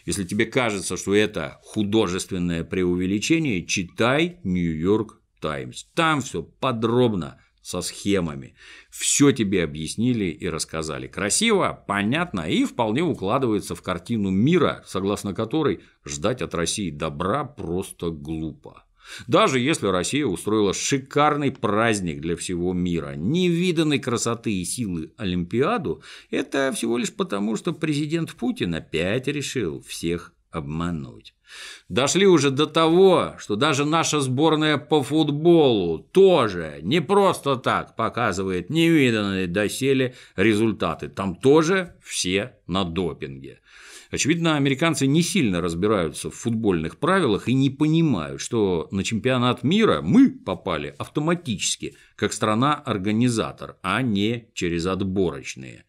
Если 0.05 0.25
тебе 0.25 0.47
кажется, 0.47 0.97
что 0.97 1.15
это 1.15 1.59
художественное 1.63 2.65
преувеличение, 2.65 3.65
читай 3.65 4.39
Нью-Йорк 4.45 5.21
Таймс. 5.41 5.85
Там 5.95 6.21
все 6.21 6.43
подробно 6.43 7.41
со 7.63 7.81
схемами. 7.81 8.55
Все 8.91 9.33
тебе 9.33 9.65
объяснили 9.65 10.27
и 10.27 10.49
рассказали. 10.49 11.07
Красиво, 11.07 11.85
понятно 11.87 12.41
и 12.41 12.65
вполне 12.65 13.03
укладывается 13.03 13.75
в 13.75 13.83
картину 13.83 14.31
мира, 14.31 14.83
согласно 14.87 15.35
которой 15.35 15.81
ждать 16.05 16.43
от 16.43 16.55
России 16.55 16.91
добра 16.91 17.45
просто 17.45 18.11
глупо. 18.11 18.85
Даже 19.27 19.59
если 19.59 19.87
Россия 19.87 20.27
устроила 20.27 20.73
шикарный 20.73 21.51
праздник 21.51 22.21
для 22.21 22.37
всего 22.37 22.73
мира, 22.73 23.15
невиданной 23.17 23.99
красоты 23.99 24.53
и 24.53 24.65
силы 24.65 25.13
Олимпиаду, 25.17 26.03
это 26.31 26.73
всего 26.73 26.99
лишь 26.99 27.13
потому, 27.13 27.57
что 27.57 27.73
президент 27.73 28.35
Путин 28.35 28.75
опять 28.75 29.27
решил 29.27 29.83
всех 29.83 30.33
обмануть. 30.51 31.35
Дошли 31.89 32.27
уже 32.27 32.51
до 32.51 32.67
того, 32.67 33.35
что 33.39 33.57
даже 33.57 33.85
наша 33.85 34.21
сборная 34.21 34.79
по 34.79 35.03
футболу 35.03 35.99
тоже 35.99 36.79
не 36.83 37.01
просто 37.01 37.57
так 37.57 37.97
показывает 37.97 38.71
невиданные 38.71 39.47
доселе 39.47 40.15
результаты. 40.37 41.09
Там 41.09 41.35
тоже 41.35 41.95
все 42.03 42.55
на 42.67 42.85
допинге. 42.85 43.61
Очевидно, 44.11 44.57
американцы 44.57 45.07
не 45.07 45.23
сильно 45.23 45.61
разбираются 45.61 46.31
в 46.31 46.35
футбольных 46.35 46.99
правилах 46.99 47.49
и 47.49 47.55
не 47.55 47.71
понимают, 47.71 48.41
что 48.41 48.89
на 48.91 49.05
чемпионат 49.05 49.63
мира 49.63 50.01
мы 50.03 50.31
попали 50.31 50.95
автоматически, 50.99 51.97
как 52.17 52.33
страна-организатор, 52.33 53.77
а 53.83 54.03
не 54.03 54.49
через 54.53 54.87
отборочные. 54.87 55.85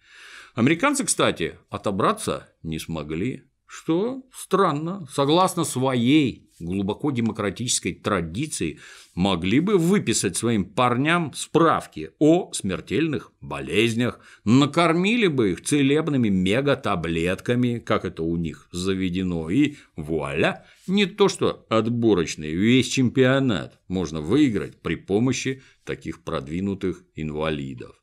Американцы, 0.53 1.03
кстати, 1.03 1.57
отобраться 1.69 2.47
не 2.61 2.77
смогли 2.77 3.45
что? 3.71 4.21
Странно, 4.33 5.07
согласно 5.09 5.63
своей 5.63 6.49
глубоко 6.59 7.09
демократической 7.09 7.93
традиции, 7.93 8.79
могли 9.15 9.61
бы 9.61 9.77
выписать 9.77 10.35
своим 10.35 10.65
парням 10.65 11.33
справки 11.33 12.11
о 12.19 12.51
смертельных 12.51 13.31
болезнях, 13.39 14.19
накормили 14.43 15.27
бы 15.27 15.51
их 15.51 15.63
целебными 15.63 16.27
мегатаблетками, 16.27 17.79
как 17.79 18.03
это 18.03 18.23
у 18.23 18.35
них 18.35 18.67
заведено, 18.73 19.49
и 19.49 19.75
вуаля, 19.95 20.65
не 20.85 21.05
то 21.05 21.29
что 21.29 21.65
отборочный, 21.69 22.51
весь 22.51 22.89
чемпионат 22.89 23.79
можно 23.87 24.19
выиграть 24.19 24.81
при 24.81 24.95
помощи 24.95 25.63
таких 25.85 26.23
продвинутых 26.23 27.03
инвалидов. 27.15 27.95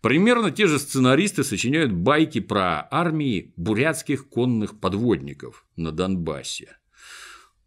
Примерно 0.00 0.50
те 0.50 0.66
же 0.66 0.78
сценаристы 0.78 1.44
сочиняют 1.44 1.92
байки 1.92 2.40
про 2.40 2.88
армии 2.90 3.52
бурятских 3.56 4.28
конных 4.28 4.80
подводников 4.80 5.66
на 5.76 5.92
Донбассе. 5.92 6.76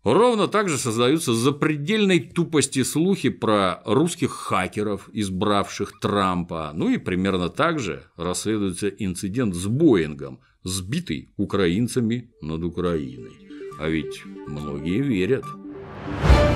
Ровно 0.03 0.47
так 0.47 0.67
же 0.67 0.77
создаются 0.77 1.33
запредельной 1.33 2.19
тупости 2.19 2.83
слухи 2.83 3.29
про 3.29 3.81
русских 3.85 4.31
хакеров, 4.31 5.09
избравших 5.13 5.99
Трампа. 6.01 6.71
Ну 6.73 6.89
и 6.89 6.97
примерно 6.97 7.49
так 7.49 7.79
же 7.79 8.03
расследуется 8.17 8.89
инцидент 8.89 9.55
с 9.55 9.65
Боингом, 9.67 10.41
сбитый 10.63 11.33
украинцами 11.37 12.31
над 12.41 12.63
Украиной. 12.63 13.47
А 13.79 13.87
ведь 13.87 14.23
многие 14.25 15.01
верят. 15.01 15.45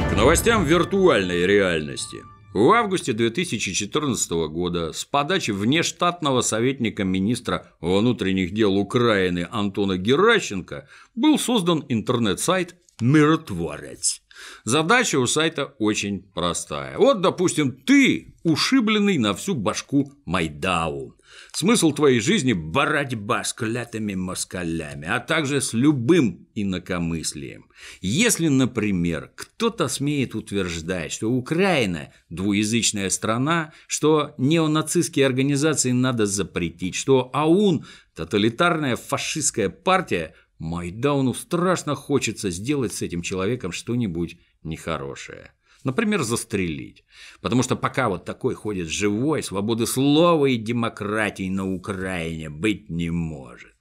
К 0.10 0.18
новостям 0.18 0.66
виртуальной 0.66 1.46
реальности– 1.46 2.18
в 2.58 2.72
августе 2.72 3.14
2014 3.14 4.32
года 4.50 4.92
с 4.92 5.06
подачи 5.06 5.52
внештатного 5.52 6.42
советника 6.42 7.04
министра 7.04 7.72
внутренних 7.82 8.52
дел 8.52 8.78
Украины 8.78 9.48
Антона 9.52 9.96
Геращенко 9.98 10.88
был 11.14 11.38
создан 11.38 11.86
интернет-сайт 11.88 12.76
«Миротворец». 13.00 14.24
Задача 14.64 15.20
у 15.20 15.28
сайта 15.28 15.76
очень 15.78 16.24
простая. 16.34 16.98
Вот, 16.98 17.22
допустим, 17.22 17.74
ты 17.74 18.34
ушибленный 18.42 19.20
на 19.20 19.36
всю 19.36 19.54
башку 19.54 20.14
Майдау. 20.26 21.14
Смысл 21.54 21.92
твоей 21.92 22.20
жизни– 22.20 22.54
борьба 22.54 23.44
с 23.44 23.54
клятыми 23.54 24.16
москалями, 24.16 25.08
а 25.08 25.20
также 25.20 25.62
с 25.62 25.74
любым 25.74 26.48
инакомыслием. 26.56 27.70
Если, 28.02 28.48
например, 28.48 29.32
кто-то 29.36 29.88
смеет 29.88 30.36
утверждать, 30.36 31.12
что 31.12 31.32
Украина– 31.32 32.14
двуязычная 32.30 33.10
страна, 33.10 33.74
что 33.88 34.36
неонацистские 34.38 35.26
организации 35.26 35.92
надо 35.92 36.26
запретить, 36.26 36.96
что 36.96 37.30
АУН– 37.34 37.86
тоталитарная 38.16 38.96
фашистская 38.96 39.70
партия, 39.70 40.34
Майдауну 40.60 41.34
страшно 41.34 41.96
хочется 41.96 42.50
сделать 42.50 42.94
с 42.94 43.02
этим 43.02 43.22
человеком 43.22 43.72
что-нибудь 43.72 44.40
нехорошее. 44.64 45.52
Например, 45.84 46.24
застрелить. 46.24 47.04
Потому 47.42 47.64
что 47.64 47.76
пока 47.76 48.10
вот 48.10 48.26
такой 48.26 48.56
ходит 48.56 48.88
живой, 48.88 49.44
свободы 49.44 49.86
слова 49.86 50.46
и 50.46 50.58
демократии 50.58 51.50
на 51.50 51.72
Украине 51.72 52.50
быть 52.50 52.90
не 52.90 53.10
может. 53.10 53.74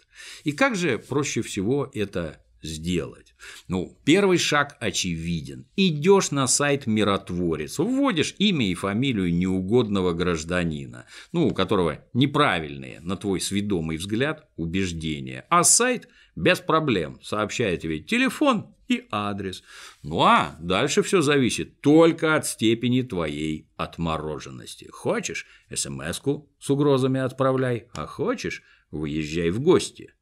И 0.44 0.52
как 0.52 0.76
же 0.76 0.98
проще 0.98 1.42
всего 1.42 1.90
это 1.92 2.40
сделать? 2.62 3.34
Ну, 3.68 3.98
первый 4.04 4.38
шаг 4.38 4.76
очевиден. 4.80 5.66
Идешь 5.76 6.30
на 6.30 6.46
сайт 6.46 6.86
Миротворец, 6.86 7.78
вводишь 7.78 8.34
имя 8.38 8.70
и 8.70 8.74
фамилию 8.74 9.34
неугодного 9.34 10.12
гражданина, 10.12 11.06
ну, 11.32 11.48
у 11.48 11.54
которого 11.54 12.04
неправильные, 12.12 13.00
на 13.00 13.16
твой 13.16 13.40
сведомый 13.40 13.96
взгляд, 13.96 14.48
убеждения. 14.56 15.44
А 15.48 15.64
сайт 15.64 16.08
без 16.36 16.60
проблем 16.60 17.18
сообщает 17.22 17.80
тебе 17.80 17.98
телефон 17.98 18.74
и 18.88 19.06
адрес. 19.10 19.64
Ну 20.02 20.22
а 20.22 20.56
дальше 20.60 21.02
все 21.02 21.22
зависит 21.22 21.80
только 21.80 22.36
от 22.36 22.46
степени 22.46 23.02
твоей 23.02 23.68
отмороженности. 23.76 24.88
Хочешь– 24.90 25.46
смс-ку 25.74 26.48
с 26.60 26.70
угрозами 26.70 27.20
отправляй, 27.20 27.88
а 27.94 28.06
хочешь– 28.06 28.62
выезжай 28.90 29.50
в 29.50 29.60
гости. 29.60 30.12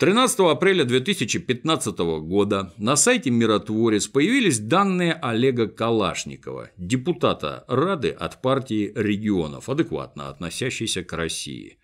13 0.00 0.40
апреля 0.50 0.86
2015 0.86 1.98
года 2.22 2.72
на 2.78 2.96
сайте 2.96 3.28
«Миротворец» 3.28 4.08
появились 4.08 4.58
данные 4.58 5.12
Олега 5.12 5.68
Калашникова, 5.68 6.70
депутата 6.78 7.66
Рады 7.68 8.08
от 8.08 8.40
партии 8.40 8.92
регионов, 8.94 9.68
адекватно 9.68 10.30
относящейся 10.30 11.04
к 11.04 11.12
России. 11.12 11.80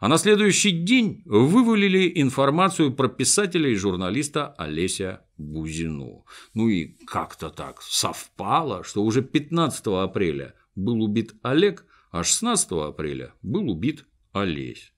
А 0.00 0.08
на 0.08 0.18
следующий 0.18 0.72
день 0.72 1.22
вывалили 1.24 2.10
информацию 2.20 2.92
про 2.92 3.06
писателя 3.06 3.70
и 3.70 3.76
журналиста 3.76 4.48
Олеся 4.58 5.20
Бузину. 5.38 6.26
Ну 6.54 6.68
и 6.68 6.96
как-то 7.06 7.50
так 7.50 7.82
совпало, 7.82 8.82
что 8.82 9.04
уже 9.04 9.22
15 9.22 9.86
апреля 10.02 10.54
был 10.74 11.00
убит 11.00 11.34
Олег, 11.42 11.86
а 12.10 12.24
16 12.24 12.72
апреля 12.72 13.32
был 13.42 13.70
убит 13.70 14.06
Олесь. 14.32 14.92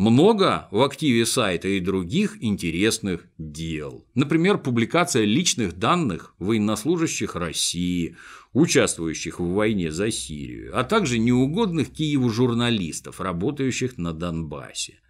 Много 0.00 0.66
в 0.70 0.80
активе 0.80 1.26
сайта 1.26 1.68
и 1.68 1.78
других 1.78 2.42
интересных 2.42 3.26
дел. 3.36 4.06
Например, 4.14 4.56
публикация 4.56 5.26
личных 5.26 5.74
данных 5.74 6.34
военнослужащих 6.38 7.36
России, 7.36 8.16
участвующих 8.54 9.38
в 9.38 9.52
войне 9.52 9.92
за 9.92 10.10
Сирию, 10.10 10.70
а 10.72 10.84
также 10.84 11.18
неугодных 11.18 11.90
Киеву 11.90 12.30
журналистов, 12.30 13.20
работающих 13.20 13.98
на 13.98 14.14
Донбассе. 14.14 15.00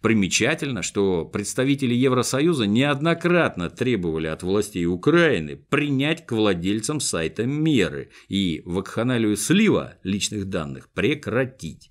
Примечательно, 0.00 0.80
что 0.80 1.26
представители 1.26 1.92
Евросоюза 1.92 2.66
неоднократно 2.66 3.68
требовали 3.68 4.28
от 4.28 4.42
властей 4.42 4.86
Украины 4.86 5.56
принять 5.56 6.24
к 6.24 6.32
владельцам 6.32 7.00
сайта 7.00 7.44
меры 7.44 8.08
и 8.30 8.62
вакханалию 8.64 9.36
слива 9.36 9.98
личных 10.02 10.46
данных 10.46 10.88
прекратить. 10.88 11.89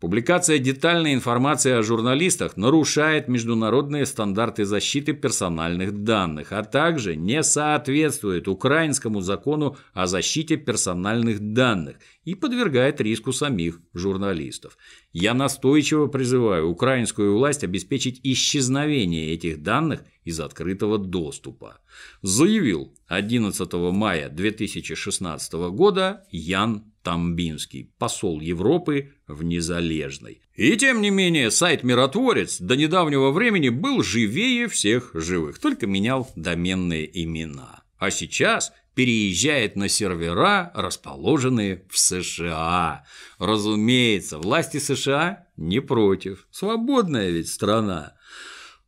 Публикация 0.00 0.58
детальной 0.58 1.12
информации 1.12 1.72
о 1.72 1.82
журналистах 1.82 2.56
нарушает 2.56 3.28
международные 3.28 4.06
стандарты 4.06 4.64
защиты 4.64 5.12
персональных 5.12 6.04
данных, 6.04 6.52
а 6.52 6.62
также 6.62 7.16
не 7.16 7.42
соответствует 7.42 8.48
украинскому 8.48 9.20
закону 9.20 9.76
о 9.92 10.06
защите 10.06 10.56
персональных 10.56 11.52
данных 11.52 11.96
и 12.24 12.34
подвергает 12.34 13.00
риску 13.00 13.32
самих 13.32 13.80
журналистов. 13.94 14.76
Я 15.12 15.34
настойчиво 15.34 16.06
призываю 16.06 16.68
украинскую 16.68 17.36
власть 17.36 17.64
обеспечить 17.64 18.20
исчезновение 18.22 19.32
этих 19.32 19.62
данных 19.62 20.04
из 20.24 20.38
открытого 20.38 20.98
доступа, 20.98 21.80
заявил 22.22 22.94
11 23.06 23.72
мая 23.72 24.28
2016 24.28 25.52
года 25.70 26.26
Ян 26.30 26.84
Тамбинский, 27.02 27.90
посол 27.98 28.40
Европы 28.40 29.12
в 29.26 29.42
Незалежной. 29.42 30.42
И 30.54 30.76
тем 30.76 31.00
не 31.00 31.10
менее, 31.10 31.50
сайт 31.50 31.82
«Миротворец» 31.82 32.60
до 32.60 32.76
недавнего 32.76 33.30
времени 33.30 33.70
был 33.70 34.02
живее 34.02 34.68
всех 34.68 35.12
живых, 35.14 35.58
только 35.58 35.86
менял 35.86 36.30
доменные 36.36 37.08
имена. 37.24 37.82
А 37.96 38.10
сейчас 38.10 38.72
переезжает 38.94 39.76
на 39.76 39.88
сервера, 39.88 40.70
расположенные 40.74 41.84
в 41.88 41.98
США. 41.98 43.04
Разумеется, 43.38 44.38
власти 44.38 44.78
США 44.78 45.46
не 45.56 45.80
против. 45.80 46.46
Свободная 46.50 47.30
ведь 47.30 47.48
страна. 47.48 48.14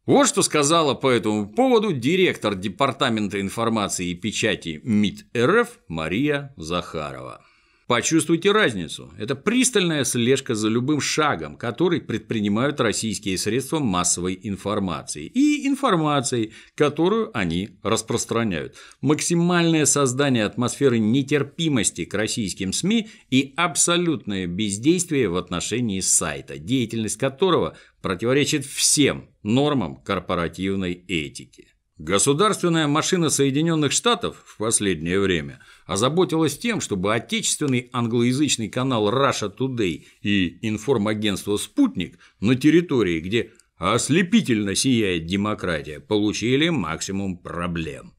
Вот 0.05 0.27
что 0.27 0.43
сказала 0.43 0.95
по 0.95 1.09
этому 1.09 1.53
поводу 1.53 1.93
директор 1.93 2.55
Департамента 2.57 3.41
информации 3.41 4.09
и 4.09 4.15
печати 4.15 4.81
МИД 4.83 5.27
РФ 5.37 5.79
Мария 5.87 6.53
Захарова. 6.57 7.41
Почувствуйте 7.92 8.52
разницу. 8.52 9.12
Это 9.18 9.35
пристальная 9.35 10.05
слежка 10.05 10.55
за 10.55 10.68
любым 10.68 10.98
шагом, 11.02 11.59
который 11.59 12.00
предпринимают 12.00 12.81
российские 12.81 13.37
средства 13.37 13.81
массовой 13.81 14.40
информации 14.42 15.26
и 15.26 15.68
информацией, 15.68 16.55
которую 16.74 17.37
они 17.37 17.76
распространяют. 17.83 18.76
Максимальное 19.02 19.85
создание 19.85 20.46
атмосферы 20.46 20.98
нетерпимости 21.00 22.07
к 22.07 22.14
российским 22.14 22.72
СМИ 22.72 23.11
и 23.28 23.52
абсолютное 23.59 24.46
бездействие 24.46 25.28
в 25.28 25.37
отношении 25.37 26.00
сайта, 26.00 26.57
деятельность 26.57 27.18
которого 27.18 27.76
противоречит 28.00 28.64
всем 28.64 29.28
нормам 29.42 29.96
корпоративной 29.96 30.94
этики. 30.94 31.71
Государственная 32.05 32.88
машина 32.88 33.31
Соединенных 33.31 33.93
Штатов 33.93 34.43
в 34.45 34.57
последнее 34.57 35.21
время 35.21 35.61
озаботилась 35.87 36.59
тем, 36.59 36.81
чтобы 36.81 37.15
отечественный 37.15 37.91
англоязычный 37.93 38.69
канал 38.69 39.09
Russia 39.09 39.57
Today 39.57 40.03
и 40.21 40.59
информагентство 40.62 41.57
«Спутник» 41.57 42.19
на 42.41 42.57
территории, 42.57 43.21
где 43.21 43.53
ослепительно 43.77 44.75
сияет 44.75 45.27
демократия, 45.27 46.01
получили 46.01 46.71
максимум 46.71 47.38
проблем. 47.38 48.15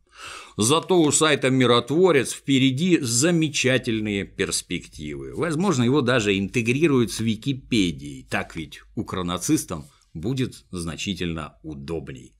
Зато 0.55 1.01
у 1.01 1.11
сайта 1.11 1.49
«Миротворец» 1.49 2.31
впереди 2.31 2.99
замечательные 3.01 4.23
перспективы. 4.23 5.35
Возможно, 5.35 5.83
его 5.83 5.99
даже 5.99 6.39
интегрируют 6.39 7.11
с 7.11 7.19
Википедией. 7.19 8.25
Так 8.29 8.55
ведь 8.55 8.79
укронацистам 8.95 9.87
будет 10.13 10.63
значительно 10.71 11.57
удобней. 11.63 12.33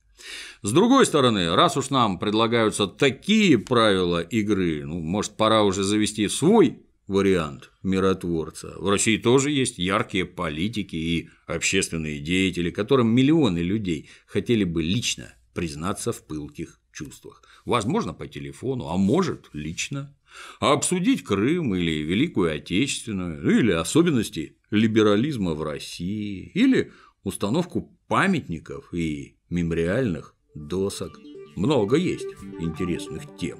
С 0.62 0.72
другой 0.72 1.06
стороны, 1.06 1.54
раз 1.54 1.76
уж 1.76 1.90
нам 1.90 2.18
предлагаются 2.18 2.86
такие 2.86 3.58
правила 3.58 4.20
игры, 4.20 4.84
ну, 4.84 5.00
может, 5.00 5.36
пора 5.36 5.62
уже 5.62 5.82
завести 5.82 6.28
свой 6.28 6.78
вариант 7.06 7.70
миротворца. 7.82 8.74
В 8.78 8.88
России 8.88 9.18
тоже 9.18 9.50
есть 9.50 9.78
яркие 9.78 10.24
политики 10.24 10.96
и 10.96 11.28
общественные 11.46 12.20
деятели, 12.20 12.70
которым 12.70 13.08
миллионы 13.08 13.58
людей 13.58 14.08
хотели 14.26 14.64
бы 14.64 14.82
лично 14.82 15.34
признаться 15.52 16.12
в 16.12 16.24
пылких 16.26 16.80
чувствах. 16.92 17.42
Возможно, 17.64 18.14
по 18.14 18.26
телефону, 18.26 18.88
а 18.88 18.96
может, 18.96 19.50
лично. 19.52 20.16
А 20.60 20.72
обсудить 20.72 21.22
Крым 21.22 21.74
или 21.74 22.02
Великую 22.02 22.54
Отечественную, 22.54 23.58
или 23.58 23.72
особенности 23.72 24.56
либерализма 24.70 25.54
в 25.54 25.62
России, 25.62 26.50
или 26.54 26.92
установку 27.22 27.96
памятников 28.08 28.92
и 28.92 29.33
мемориальных 29.50 30.34
досок. 30.54 31.18
Много 31.56 31.96
есть 31.96 32.26
интересных 32.58 33.22
тем. 33.38 33.58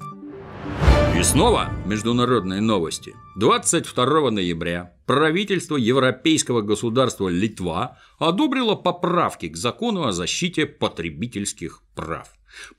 И 1.17 1.23
снова 1.23 1.69
международные 1.85 2.59
новости. 2.59 3.15
22 3.37 4.31
ноября 4.31 4.93
правительство 5.05 5.77
европейского 5.77 6.61
государства 6.61 7.29
Литва 7.29 7.97
одобрило 8.19 8.75
поправки 8.75 9.47
к 9.47 9.55
закону 9.55 10.05
о 10.05 10.11
защите 10.11 10.65
потребительских 10.65 11.81
прав. 11.95 12.29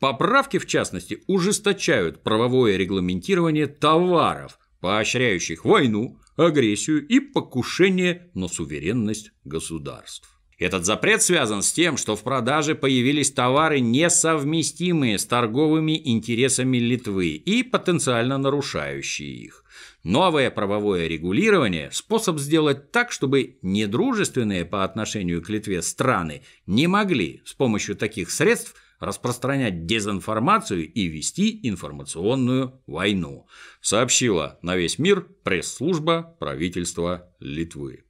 Поправки, 0.00 0.58
в 0.58 0.66
частности, 0.66 1.22
ужесточают 1.26 2.22
правовое 2.22 2.76
регламентирование 2.76 3.66
товаров, 3.66 4.58
поощряющих 4.80 5.64
войну, 5.64 6.18
агрессию 6.36 7.06
и 7.06 7.20
покушение 7.20 8.30
на 8.34 8.48
суверенность 8.48 9.32
государств. 9.44 10.35
Этот 10.58 10.86
запрет 10.86 11.20
связан 11.20 11.62
с 11.62 11.70
тем, 11.70 11.98
что 11.98 12.16
в 12.16 12.22
продаже 12.22 12.74
появились 12.74 13.30
товары, 13.30 13.80
несовместимые 13.80 15.18
с 15.18 15.26
торговыми 15.26 16.00
интересами 16.02 16.78
Литвы 16.78 17.28
и 17.32 17.62
потенциально 17.62 18.38
нарушающие 18.38 19.28
их. 19.28 19.64
Новое 20.02 20.50
правовое 20.50 21.08
регулирование– 21.08 21.90
способ 21.92 22.38
сделать 22.38 22.90
так, 22.90 23.12
чтобы 23.12 23.58
недружественные 23.60 24.64
по 24.64 24.82
отношению 24.82 25.42
к 25.42 25.50
Литве 25.50 25.82
страны 25.82 26.42
не 26.64 26.86
могли 26.86 27.42
с 27.44 27.52
помощью 27.52 27.94
таких 27.94 28.30
средств 28.30 28.76
распространять 28.98 29.84
дезинформацию 29.84 30.90
и 30.90 31.06
вести 31.06 31.60
информационную 31.68 32.80
войну, 32.86 33.46
сообщила 33.82 34.58
на 34.62 34.74
весь 34.74 34.98
мир 34.98 35.28
пресс-служба 35.42 36.34
правительства 36.38 37.30
Литвы. 37.40 38.04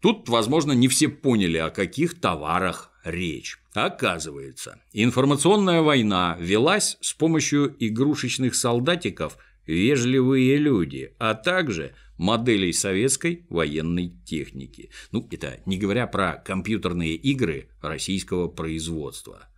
Тут, 0.00 0.28
возможно, 0.28 0.72
не 0.72 0.88
все 0.88 1.08
поняли, 1.08 1.58
о 1.58 1.70
каких 1.70 2.18
товарах 2.20 2.90
речь. 3.04 3.58
Оказывается, 3.74 4.80
информационная 4.92 5.82
война 5.82 6.36
велась 6.40 6.96
с 7.00 7.12
помощью 7.12 7.76
игрушечных 7.78 8.54
солдатиков 8.54 9.36
«Вежливые 9.66 10.56
люди», 10.56 11.14
а 11.18 11.34
также 11.34 11.94
моделей 12.16 12.72
советской 12.72 13.46
военной 13.50 14.14
техники. 14.24 14.90
Ну, 15.12 15.26
это 15.30 15.60
не 15.66 15.78
говоря 15.78 16.06
про 16.06 16.32
компьютерные 16.34 17.14
игры 17.14 17.68
российского 17.80 18.48
производства. 18.48 19.48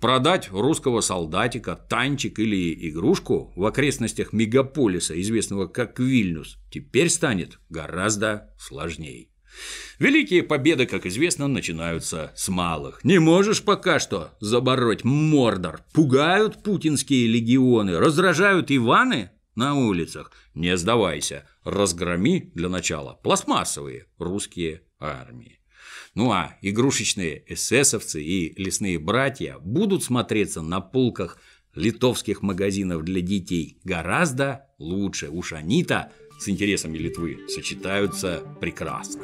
Продать 0.00 0.50
русского 0.50 1.00
солдатика, 1.00 1.74
танчик 1.74 2.38
или 2.38 2.90
игрушку 2.90 3.52
в 3.56 3.64
окрестностях 3.64 4.32
мегаполиса, 4.32 5.18
известного 5.20 5.66
как 5.66 5.98
Вильнюс, 5.98 6.58
теперь 6.70 7.08
станет 7.08 7.58
гораздо 7.70 8.54
сложнее. 8.58 9.28
Великие 9.98 10.42
победы, 10.42 10.86
как 10.86 11.06
известно, 11.06 11.46
начинаются 11.48 12.32
с 12.34 12.48
малых. 12.48 13.04
Не 13.04 13.18
можешь 13.18 13.62
пока 13.62 13.98
что 13.98 14.32
забороть 14.40 15.04
Мордор. 15.04 15.82
Пугают 15.92 16.62
путинские 16.62 17.26
легионы, 17.28 17.98
раздражают 17.98 18.70
Иваны 18.70 19.30
на 19.54 19.74
улицах. 19.74 20.32
Не 20.54 20.76
сдавайся, 20.76 21.46
разгроми 21.62 22.50
для 22.54 22.68
начала 22.68 23.14
пластмассовые 23.22 24.06
русские 24.18 24.82
армии. 24.98 25.60
Ну 26.14 26.30
а 26.30 26.56
игрушечные 26.62 27.44
эсэсовцы 27.46 28.22
и 28.22 28.60
лесные 28.60 28.98
братья 28.98 29.58
будут 29.58 30.04
смотреться 30.04 30.62
на 30.62 30.80
полках 30.80 31.38
литовских 31.74 32.42
магазинов 32.42 33.02
для 33.02 33.20
детей 33.20 33.78
гораздо 33.84 34.66
лучше. 34.78 35.28
Уж 35.28 35.52
они-то 35.54 36.12
с 36.38 36.48
интересами 36.48 36.98
Литвы 36.98 37.40
сочетаются 37.48 38.42
прекрасно. 38.60 39.22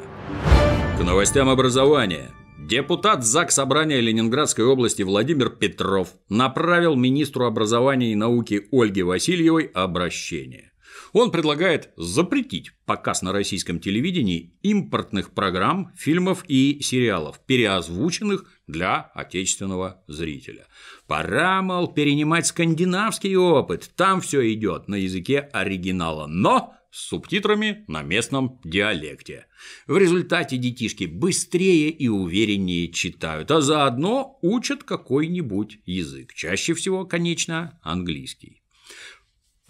К 0.97 1.03
новостям 1.03 1.49
образования. 1.49 2.31
Депутат 2.59 3.25
ЗАГС 3.25 3.55
Собрания 3.55 3.99
Ленинградской 3.99 4.63
области 4.63 5.01
Владимир 5.01 5.49
Петров 5.49 6.13
направил 6.29 6.95
министру 6.95 7.45
образования 7.45 8.11
и 8.11 8.15
науки 8.15 8.67
Ольге 8.71 9.03
Васильевой 9.03 9.65
обращение. 9.65 10.71
Он 11.13 11.31
предлагает 11.31 11.89
запретить 11.97 12.71
показ 12.85 13.21
на 13.21 13.33
российском 13.33 13.79
телевидении 13.79 14.53
импортных 14.61 15.31
программ, 15.31 15.91
фильмов 15.97 16.45
и 16.47 16.79
сериалов, 16.81 17.39
переозвученных 17.45 18.45
для 18.67 19.11
отечественного 19.13 20.03
зрителя. 20.07 20.67
Пора, 21.07 21.61
мол, 21.61 21.87
перенимать 21.87 22.47
скандинавский 22.47 23.35
опыт, 23.35 23.91
там 23.95 24.21
все 24.21 24.53
идет 24.53 24.87
на 24.87 24.95
языке 24.95 25.39
оригинала, 25.51 26.27
но 26.27 26.75
с 26.91 27.07
субтитрами 27.07 27.85
на 27.87 28.01
местном 28.01 28.59
диалекте. 28.63 29.47
В 29.87 29.97
результате 29.97 30.57
детишки 30.57 31.05
быстрее 31.05 31.89
и 31.89 32.07
увереннее 32.07 32.91
читают, 32.91 33.49
а 33.49 33.61
заодно 33.61 34.37
учат 34.41 34.83
какой-нибудь 34.83 35.79
язык. 35.85 36.33
Чаще 36.33 36.73
всего, 36.73 37.05
конечно, 37.05 37.79
английский. 37.81 38.61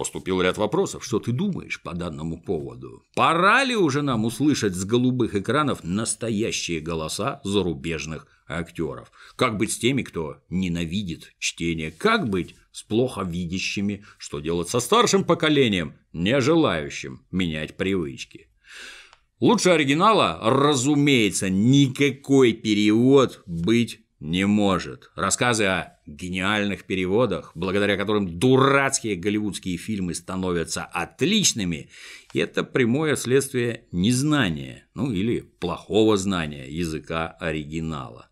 Поступил 0.01 0.41
ряд 0.41 0.57
вопросов. 0.57 1.05
Что 1.05 1.19
ты 1.19 1.31
думаешь 1.31 1.79
по 1.83 1.93
данному 1.93 2.41
поводу? 2.41 3.03
Пора 3.13 3.63
ли 3.63 3.75
уже 3.75 4.01
нам 4.01 4.25
услышать 4.25 4.73
с 4.73 4.83
голубых 4.83 5.35
экранов 5.35 5.83
настоящие 5.83 6.79
голоса 6.79 7.39
зарубежных 7.43 8.25
актеров? 8.47 9.11
Как 9.35 9.57
быть 9.57 9.71
с 9.71 9.77
теми, 9.77 10.01
кто 10.01 10.37
ненавидит 10.49 11.35
чтение? 11.37 11.91
Как 11.91 12.29
быть 12.29 12.55
с 12.71 12.83
плохо 12.83 13.21
видящими? 13.23 14.03
Что 14.17 14.39
делать 14.39 14.69
со 14.69 14.79
старшим 14.79 15.23
поколением, 15.23 15.95
не 16.13 16.39
желающим 16.41 17.25
менять 17.31 17.77
привычки? 17.77 18.47
Лучше 19.39 19.71
оригинала, 19.71 20.39
разумеется, 20.41 21.49
никакой 21.49 22.53
перевод 22.53 23.41
быть 23.47 24.01
не 24.21 24.45
может. 24.45 25.09
Рассказы 25.15 25.65
о 25.65 25.97
гениальных 26.05 26.85
переводах, 26.85 27.51
благодаря 27.55 27.97
которым 27.97 28.37
дурацкие 28.37 29.15
голливудские 29.15 29.77
фильмы 29.77 30.13
становятся 30.13 30.83
отличными, 30.85 31.89
это 32.33 32.63
прямое 32.63 33.15
следствие 33.15 33.85
незнания, 33.91 34.87
ну 34.93 35.11
или 35.11 35.39
плохого 35.39 36.17
знания 36.17 36.69
языка 36.69 37.35
оригинала. 37.39 38.30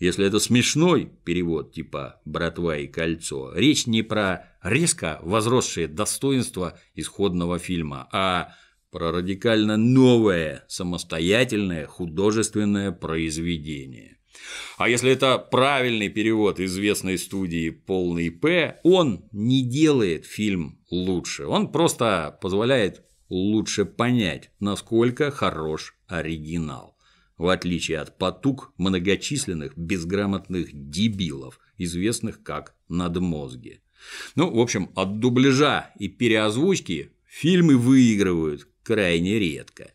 Если 0.00 0.26
это 0.26 0.40
смешной 0.40 1.12
перевод 1.24 1.72
типа 1.72 2.20
«братва 2.24 2.78
и 2.78 2.86
кольцо», 2.86 3.52
речь 3.54 3.86
не 3.86 4.02
про 4.02 4.46
резко 4.62 5.20
возросшее 5.22 5.86
достоинство 5.88 6.78
исходного 6.94 7.58
фильма, 7.58 8.08
а 8.10 8.54
про 8.90 9.12
радикально 9.12 9.76
новое 9.76 10.64
самостоятельное 10.68 11.86
художественное 11.86 12.90
произведение– 12.90 14.16
А 14.78 14.88
если 14.88 15.10
это 15.10 15.38
правильный 15.38 16.08
перевод 16.08 16.60
известной 16.60 17.18
студии 17.18 17.70
«Полный 17.70 18.30
П», 18.30 18.80
он 18.82 19.28
не 19.32 19.62
делает 19.62 20.24
фильм 20.24 20.80
лучше, 20.90 21.46
он 21.46 21.70
просто 21.70 22.38
позволяет 22.40 23.02
лучше 23.28 23.84
понять, 23.84 24.50
насколько 24.60 25.30
хорош 25.30 25.94
оригинал, 26.06 26.96
в 27.40 27.48
отличие 27.48 27.98
от 28.00 28.18
потуг 28.18 28.74
многочисленных 28.76 29.72
безграмотных 29.74 30.68
дебилов, 30.72 31.58
известных 31.78 32.42
как 32.42 32.74
надмозги. 32.90 33.80
Ну, 34.34 34.50
в 34.50 34.60
общем, 34.60 34.90
от 34.94 35.20
дубляжа 35.20 35.90
и 35.98 36.08
переозвучки 36.08 37.12
фильмы 37.26 37.78
выигрывают 37.78 38.68
крайне 38.82 39.38
редко. 39.38 39.90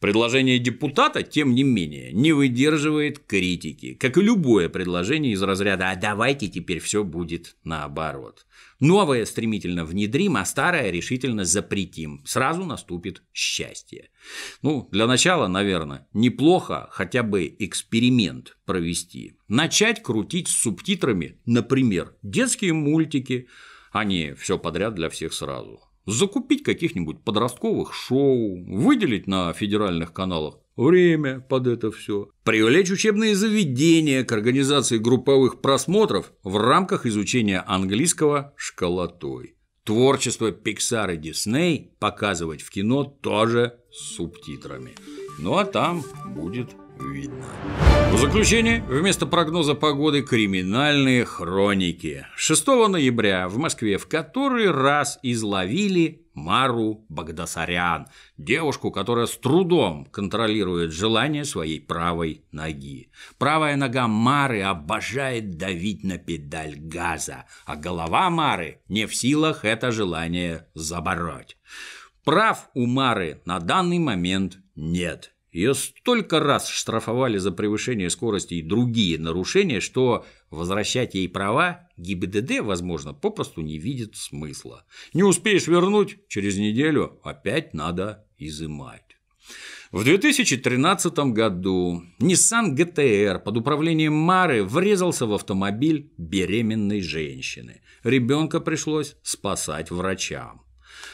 Предложение 0.00 0.58
депутата, 0.58 1.22
тем 1.22 1.54
не 1.54 1.62
менее, 1.62 2.12
не 2.12 2.32
выдерживает 2.32 3.20
критики, 3.20 3.94
как 3.94 4.18
и 4.18 4.20
любое 4.20 4.68
предложение 4.68 5.34
из 5.34 5.42
разряда 5.42 5.90
«а 5.90 5.94
давайте 5.94 6.48
теперь 6.48 6.80
все 6.80 7.04
будет 7.04 7.54
наоборот». 7.62 8.44
Новое 8.82 9.26
стремительно 9.26 9.84
внедрим, 9.84 10.36
а 10.36 10.44
старое 10.44 10.90
решительно 10.90 11.44
запретим. 11.44 12.20
Сразу 12.26 12.64
наступит 12.64 13.22
счастье. 13.32 14.10
Ну, 14.60 14.88
для 14.90 15.06
начала, 15.06 15.46
наверное, 15.46 16.08
неплохо 16.12 16.88
хотя 16.90 17.22
бы 17.22 17.54
эксперимент 17.60 18.56
провести. 18.64 19.36
Начать 19.46 20.02
крутить 20.02 20.48
с 20.48 20.62
субтитрами, 20.62 21.38
например, 21.46 22.16
детские 22.24 22.72
мультики, 22.72 23.46
а 23.92 24.02
не 24.02 24.34
все 24.34 24.58
подряд 24.58 24.96
для 24.96 25.10
всех 25.10 25.32
сразу 25.32 25.80
закупить 26.06 26.62
каких-нибудь 26.62 27.22
подростковых 27.22 27.94
шоу, 27.94 28.64
выделить 28.64 29.26
на 29.26 29.52
федеральных 29.52 30.12
каналах 30.12 30.58
время 30.76 31.40
под 31.40 31.66
это 31.66 31.90
все, 31.90 32.28
привлечь 32.44 32.90
учебные 32.90 33.34
заведения 33.34 34.24
к 34.24 34.32
организации 34.32 34.98
групповых 34.98 35.60
просмотров 35.60 36.32
в 36.42 36.56
рамках 36.56 37.06
изучения 37.06 37.60
английского 37.60 38.52
школотой. 38.56 39.56
Творчество 39.84 40.52
Pixar 40.52 41.14
и 41.14 41.18
Disney 41.18 41.90
показывать 41.98 42.62
в 42.62 42.70
кино 42.70 43.04
тоже 43.04 43.78
с 43.90 44.14
субтитрами. 44.14 44.92
Ну 45.38 45.56
а 45.56 45.64
там 45.64 46.04
будет 46.36 46.70
видно. 47.00 47.44
В 48.12 48.18
заключение, 48.18 48.84
вместо 48.86 49.26
прогноза 49.26 49.74
погоды 49.74 50.22
криминальные 50.22 51.24
хроники. 51.24 52.26
6 52.36 52.66
ноября 52.66 53.48
в 53.48 53.56
Москве 53.56 53.96
в 53.96 54.06
который 54.06 54.70
раз 54.70 55.18
изловили 55.22 56.26
Мару 56.34 57.06
Багдасарян, 57.08 58.06
девушку, 58.36 58.90
которая 58.90 59.26
с 59.26 59.36
трудом 59.36 60.04
контролирует 60.04 60.92
желание 60.92 61.46
своей 61.46 61.80
правой 61.80 62.44
ноги. 62.52 63.10
Правая 63.38 63.76
нога 63.76 64.06
Мары 64.08 64.62
обожает 64.62 65.56
давить 65.56 66.04
на 66.04 66.18
педаль 66.18 66.76
газа, 66.76 67.46
а 67.64 67.76
голова 67.76 68.28
Мары 68.28 68.82
не 68.88 69.06
в 69.06 69.14
силах 69.14 69.64
это 69.64 69.90
желание 69.90 70.68
забороть. 70.74 71.56
Прав 72.24 72.68
у 72.74 72.86
Мары 72.86 73.40
на 73.46 73.58
данный 73.58 73.98
момент 73.98 74.58
нет. 74.76 75.32
Ее 75.52 75.74
столько 75.74 76.40
раз 76.40 76.68
штрафовали 76.68 77.36
за 77.36 77.52
превышение 77.52 78.08
скорости 78.08 78.54
и 78.54 78.62
другие 78.62 79.18
нарушения, 79.18 79.80
что 79.80 80.24
возвращать 80.50 81.14
ей 81.14 81.28
права 81.28 81.90
ГИБДД, 81.98 82.60
возможно, 82.60 83.12
попросту 83.12 83.60
не 83.60 83.78
видит 83.78 84.16
смысла. 84.16 84.86
Не 85.12 85.24
успеешь 85.24 85.66
вернуть, 85.66 86.26
через 86.28 86.56
неделю 86.56 87.20
опять 87.22 87.74
надо 87.74 88.26
изымать. 88.38 89.18
В 89.90 90.04
2013 90.04 91.18
году 91.34 92.02
Nissan 92.18 92.74
GTR 92.74 93.38
под 93.38 93.58
управлением 93.58 94.14
Мары 94.14 94.64
врезался 94.64 95.26
в 95.26 95.34
автомобиль 95.34 96.10
беременной 96.16 97.02
женщины. 97.02 97.82
Ребенка 98.02 98.58
пришлось 98.58 99.16
спасать 99.22 99.90
врачам. 99.90 100.61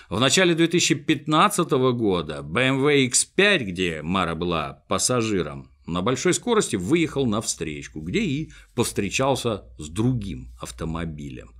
В 0.08 0.18
начале 0.20 0.54
2015 0.54 1.70
года 1.92 2.38
BMW 2.40 3.10
X5, 3.10 3.58
где 3.58 4.00
Мара 4.00 4.34
была 4.34 4.82
пассажиром, 4.88 5.70
на 5.86 6.00
большой 6.00 6.32
скорости 6.32 6.76
выехал 6.76 7.26
на 7.26 7.42
встречку, 7.42 8.00
где 8.00 8.20
и 8.20 8.50
повстречался 8.74 9.64
с 9.76 9.90
другим 9.90 10.48
автомобилем. 10.62 11.50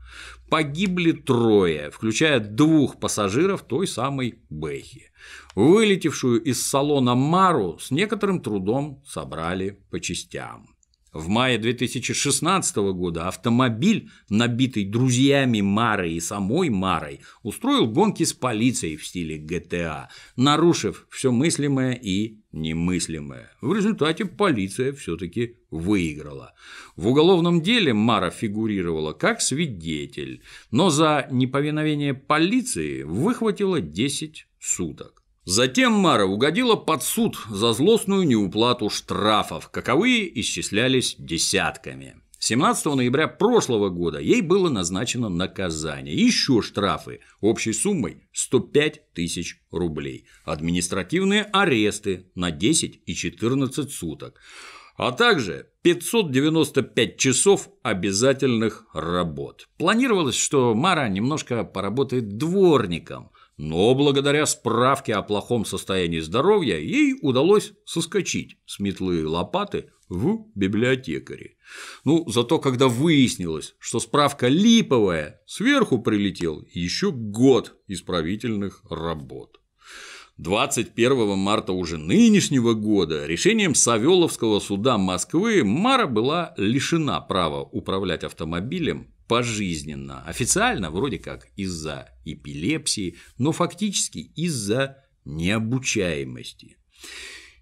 Погибли 0.48 1.12
трое, 1.12 1.90
включая 1.90 2.40
двух 2.40 2.98
пассажиров 2.98 3.64
той 3.64 3.86
самой 3.86 4.38
Бэхи. 4.48 5.10
Вылетевшую 5.54 6.42
из 6.42 6.66
салона 6.66 7.14
Мару 7.14 7.78
с 7.78 7.90
некоторым 7.90 8.40
трудом 8.40 9.02
собрали 9.06 9.78
по 9.90 10.00
частям. 10.00 10.77
В 11.12 11.28
мае 11.28 11.58
2016 11.58 12.76
года 12.76 13.28
автомобиль, 13.28 14.10
набитый 14.28 14.84
друзьями 14.84 15.62
Мары 15.62 16.12
и 16.12 16.20
самой 16.20 16.68
Марой, 16.68 17.20
устроил 17.42 17.86
гонки 17.86 18.24
с 18.24 18.34
полицией 18.34 18.96
в 18.96 19.06
стиле 19.06 19.38
GTA, 19.38 20.08
нарушив 20.36 21.06
все 21.10 21.32
мыслимое 21.32 21.94
и 21.94 22.38
немыслимое. 22.52 23.50
В 23.62 23.74
результате 23.74 24.26
полиция 24.26 24.92
все-таки 24.92 25.56
выиграла. 25.70 26.54
В 26.96 27.08
уголовном 27.08 27.62
деле 27.62 27.94
Мара 27.94 28.30
фигурировала 28.30 29.12
как 29.14 29.40
свидетель, 29.40 30.42
но 30.70 30.90
за 30.90 31.26
неповиновение 31.30 32.12
полиции 32.12 33.02
выхватила 33.02 33.80
10 33.80 34.46
суток. 34.60 35.17
Затем 35.48 35.94
Мара 35.94 36.26
угодила 36.26 36.76
под 36.76 37.02
суд 37.02 37.38
за 37.48 37.72
злостную 37.72 38.26
неуплату 38.26 38.90
штрафов, 38.90 39.70
каковые 39.70 40.38
исчислялись 40.42 41.16
десятками. 41.18 42.16
17 42.38 42.84
ноября 42.84 43.28
прошлого 43.28 43.88
года 43.88 44.18
ей 44.18 44.42
было 44.42 44.68
назначено 44.68 45.30
наказание. 45.30 46.14
Еще 46.14 46.60
штрафы 46.60 47.20
общей 47.40 47.72
суммой 47.72 48.28
105 48.32 49.14
тысяч 49.14 49.62
рублей. 49.70 50.26
Административные 50.44 51.44
аресты 51.44 52.30
на 52.34 52.50
10 52.50 53.04
и 53.06 53.14
14 53.14 53.90
суток. 53.90 54.38
А 54.98 55.12
также 55.12 55.70
595 55.80 57.16
часов 57.16 57.70
обязательных 57.82 58.84
работ. 58.92 59.66
Планировалось, 59.78 60.36
что 60.36 60.74
Мара 60.74 61.08
немножко 61.08 61.64
поработает 61.64 62.36
дворником– 62.36 63.30
но 63.58 63.92
благодаря 63.94 64.46
справке 64.46 65.14
о 65.14 65.22
плохом 65.22 65.64
состоянии 65.64 66.20
здоровья 66.20 66.78
ей 66.78 67.16
удалось 67.20 67.72
соскочить 67.84 68.56
с 68.66 68.78
метлы 68.78 69.26
лопаты 69.26 69.90
в 70.08 70.46
библиотекаре. 70.54 71.56
Ну, 72.04 72.24
зато 72.28 72.60
когда 72.60 72.88
выяснилось, 72.88 73.74
что 73.80 73.98
справка 73.98 74.46
липовая, 74.48 75.42
сверху 75.44 75.98
прилетел 75.98 76.64
еще 76.72 77.10
год 77.10 77.76
исправительных 77.88 78.82
работ. 78.88 79.60
21 80.38 81.36
марта 81.36 81.72
уже 81.72 81.98
нынешнего 81.98 82.74
года 82.74 83.26
решением 83.26 83.74
Савеловского 83.74 84.60
суда 84.60 84.96
Москвы 84.96 85.64
Мара 85.64 86.06
была 86.06 86.54
лишена 86.56 87.20
права 87.20 87.62
управлять 87.62 88.22
автомобилем 88.22 89.12
пожизненно. 89.28 90.22
Официально 90.24 90.90
вроде 90.90 91.18
как 91.18 91.48
из-за 91.56 92.08
эпилепсии, 92.24 93.16
но 93.36 93.52
фактически 93.52 94.18
из-за 94.34 95.04
необучаемости. 95.24 96.78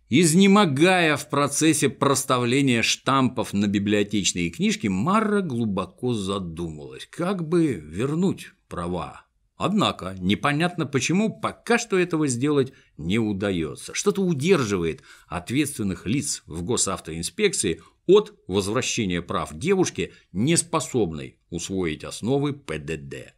Изнемогая 0.09 1.17
в 1.17 1.29
процессе 1.29 1.89
проставления 1.89 2.83
штампов 2.83 3.53
на 3.53 3.67
библиотечные 3.67 4.51
книжки, 4.51 4.87
Марра 4.87 5.41
глубоко 5.41 6.15
задумалась, 6.15 7.09
как 7.11 7.47
бы 7.47 7.75
вернуть 7.75 8.53
права. 8.69 9.27
Однако 9.57 10.15
непонятно 10.21 10.87
почему 10.87 11.41
пока 11.41 11.79
что 11.79 11.99
этого 11.99 12.29
сделать 12.29 12.73
не 12.99 13.19
удается. 13.19 13.95
Что-то 13.95 14.23
удерживает 14.23 15.03
ответственных 15.29 16.07
лиц 16.07 16.43
в 16.47 16.63
госавтоинспекции 16.63 17.83
от 18.07 18.35
возвращения 18.47 19.23
прав 19.23 19.55
девушке, 19.55 20.13
не 20.33 20.57
способной 20.57 21.39
усвоить 21.51 22.05
основы 22.05 22.53
ПДД. 22.53 23.35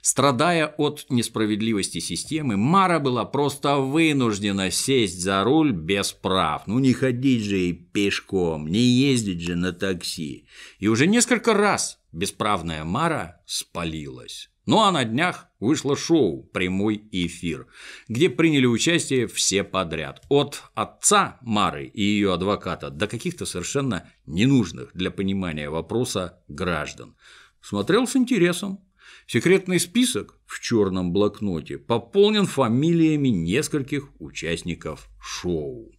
Страдая 0.00 0.66
от 0.66 1.06
несправедливости 1.10 1.98
системы, 1.98 2.56
Мара 2.56 2.98
была 2.98 3.24
просто 3.24 3.76
вынуждена 3.76 4.70
сесть 4.70 5.20
за 5.20 5.44
руль 5.44 5.72
без 5.72 6.12
прав. 6.12 6.66
Ну 6.66 6.78
не 6.78 6.92
ходить 6.92 7.44
же 7.44 7.60
и 7.60 7.72
пешком, 7.72 8.66
не 8.68 8.80
ездить 8.80 9.42
же 9.42 9.56
на 9.56 9.72
такси. 9.72 10.46
И 10.78 10.88
уже 10.88 11.06
несколько 11.06 11.52
раз 11.52 11.98
бесправная 12.12 12.84
Мара 12.84 13.42
спалилась. 13.46 14.49
Ну 14.70 14.82
а 14.82 14.92
на 14.92 15.04
днях 15.04 15.48
вышло 15.58 15.96
шоу 15.96 16.44
«Прямой 16.44 17.02
эфир», 17.10 17.66
где 18.06 18.30
приняли 18.30 18.66
участие 18.66 19.26
все 19.26 19.64
подряд. 19.64 20.22
От 20.28 20.62
отца 20.76 21.38
Мары 21.42 21.86
и 21.86 22.00
ее 22.00 22.32
адвоката 22.32 22.88
до 22.88 23.08
каких-то 23.08 23.46
совершенно 23.46 24.08
ненужных 24.26 24.92
для 24.94 25.10
понимания 25.10 25.68
вопроса 25.68 26.38
граждан. 26.46 27.16
Смотрел 27.60 28.06
с 28.06 28.14
интересом. 28.14 28.78
Секретный 29.26 29.80
список 29.80 30.38
в 30.46 30.60
черном 30.60 31.12
блокноте 31.12 31.76
пополнен 31.76 32.46
фамилиями 32.46 33.26
нескольких 33.26 34.10
участников 34.20 35.08
шоу. 35.20 35.90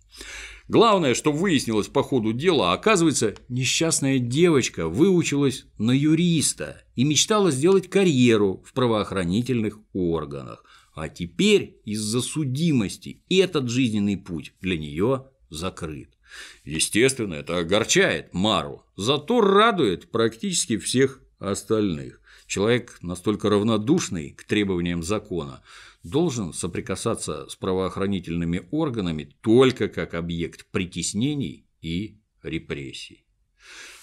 Главное, 0.69 1.13
что 1.13 1.33
выяснилось 1.33 1.87
по 1.87 2.01
ходу 2.01 2.31
дела, 2.31 2.71
оказывается, 2.71 3.35
несчастная 3.49 4.19
девочка 4.19 4.87
выучилась 4.87 5.65
на 5.77 5.91
юриста 5.91 6.81
и 7.01 7.03
мечтала 7.03 7.49
сделать 7.49 7.89
карьеру 7.89 8.63
в 8.63 8.73
правоохранительных 8.73 9.79
органах. 9.91 10.63
А 10.93 11.09
теперь 11.09 11.81
из-за 11.83 12.21
судимости 12.21 13.23
этот 13.27 13.71
жизненный 13.71 14.17
путь 14.17 14.53
для 14.61 14.77
нее 14.77 15.25
закрыт. 15.49 16.15
Естественно, 16.63 17.33
это 17.33 17.57
огорчает 17.57 18.35
Мару, 18.35 18.85
зато 18.95 19.41
радует 19.41 20.11
практически 20.11 20.77
всех 20.77 21.23
остальных. 21.39 22.21
Человек 22.45 22.99
настолько 23.01 23.49
равнодушный 23.49 24.29
к 24.29 24.43
требованиям 24.43 25.01
закона 25.01 25.63
должен 26.03 26.53
соприкасаться 26.53 27.47
с 27.49 27.55
правоохранительными 27.55 28.67
органами 28.69 29.27
только 29.41 29.87
как 29.87 30.13
объект 30.13 30.67
притеснений 30.69 31.65
и 31.81 32.19
репрессий. 32.43 33.25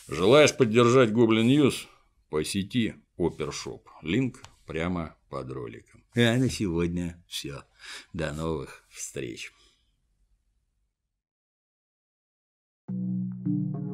Желаешь 0.08 0.56
поддержать 0.56 1.12
Goblin 1.12 1.46
News? 1.46 1.87
Посети 2.29 2.95
Опершоп. 3.17 3.88
Link 4.03 4.42
прямо 4.67 5.17
под 5.31 5.51
роликом. 5.51 6.05
А 6.14 6.37
на 6.37 6.51
сегодня 6.51 7.23
все. 7.27 7.64
До 8.12 8.33
новых 8.33 8.85
встреч. 8.91 9.53
thank 12.91 13.77
you 13.77 13.88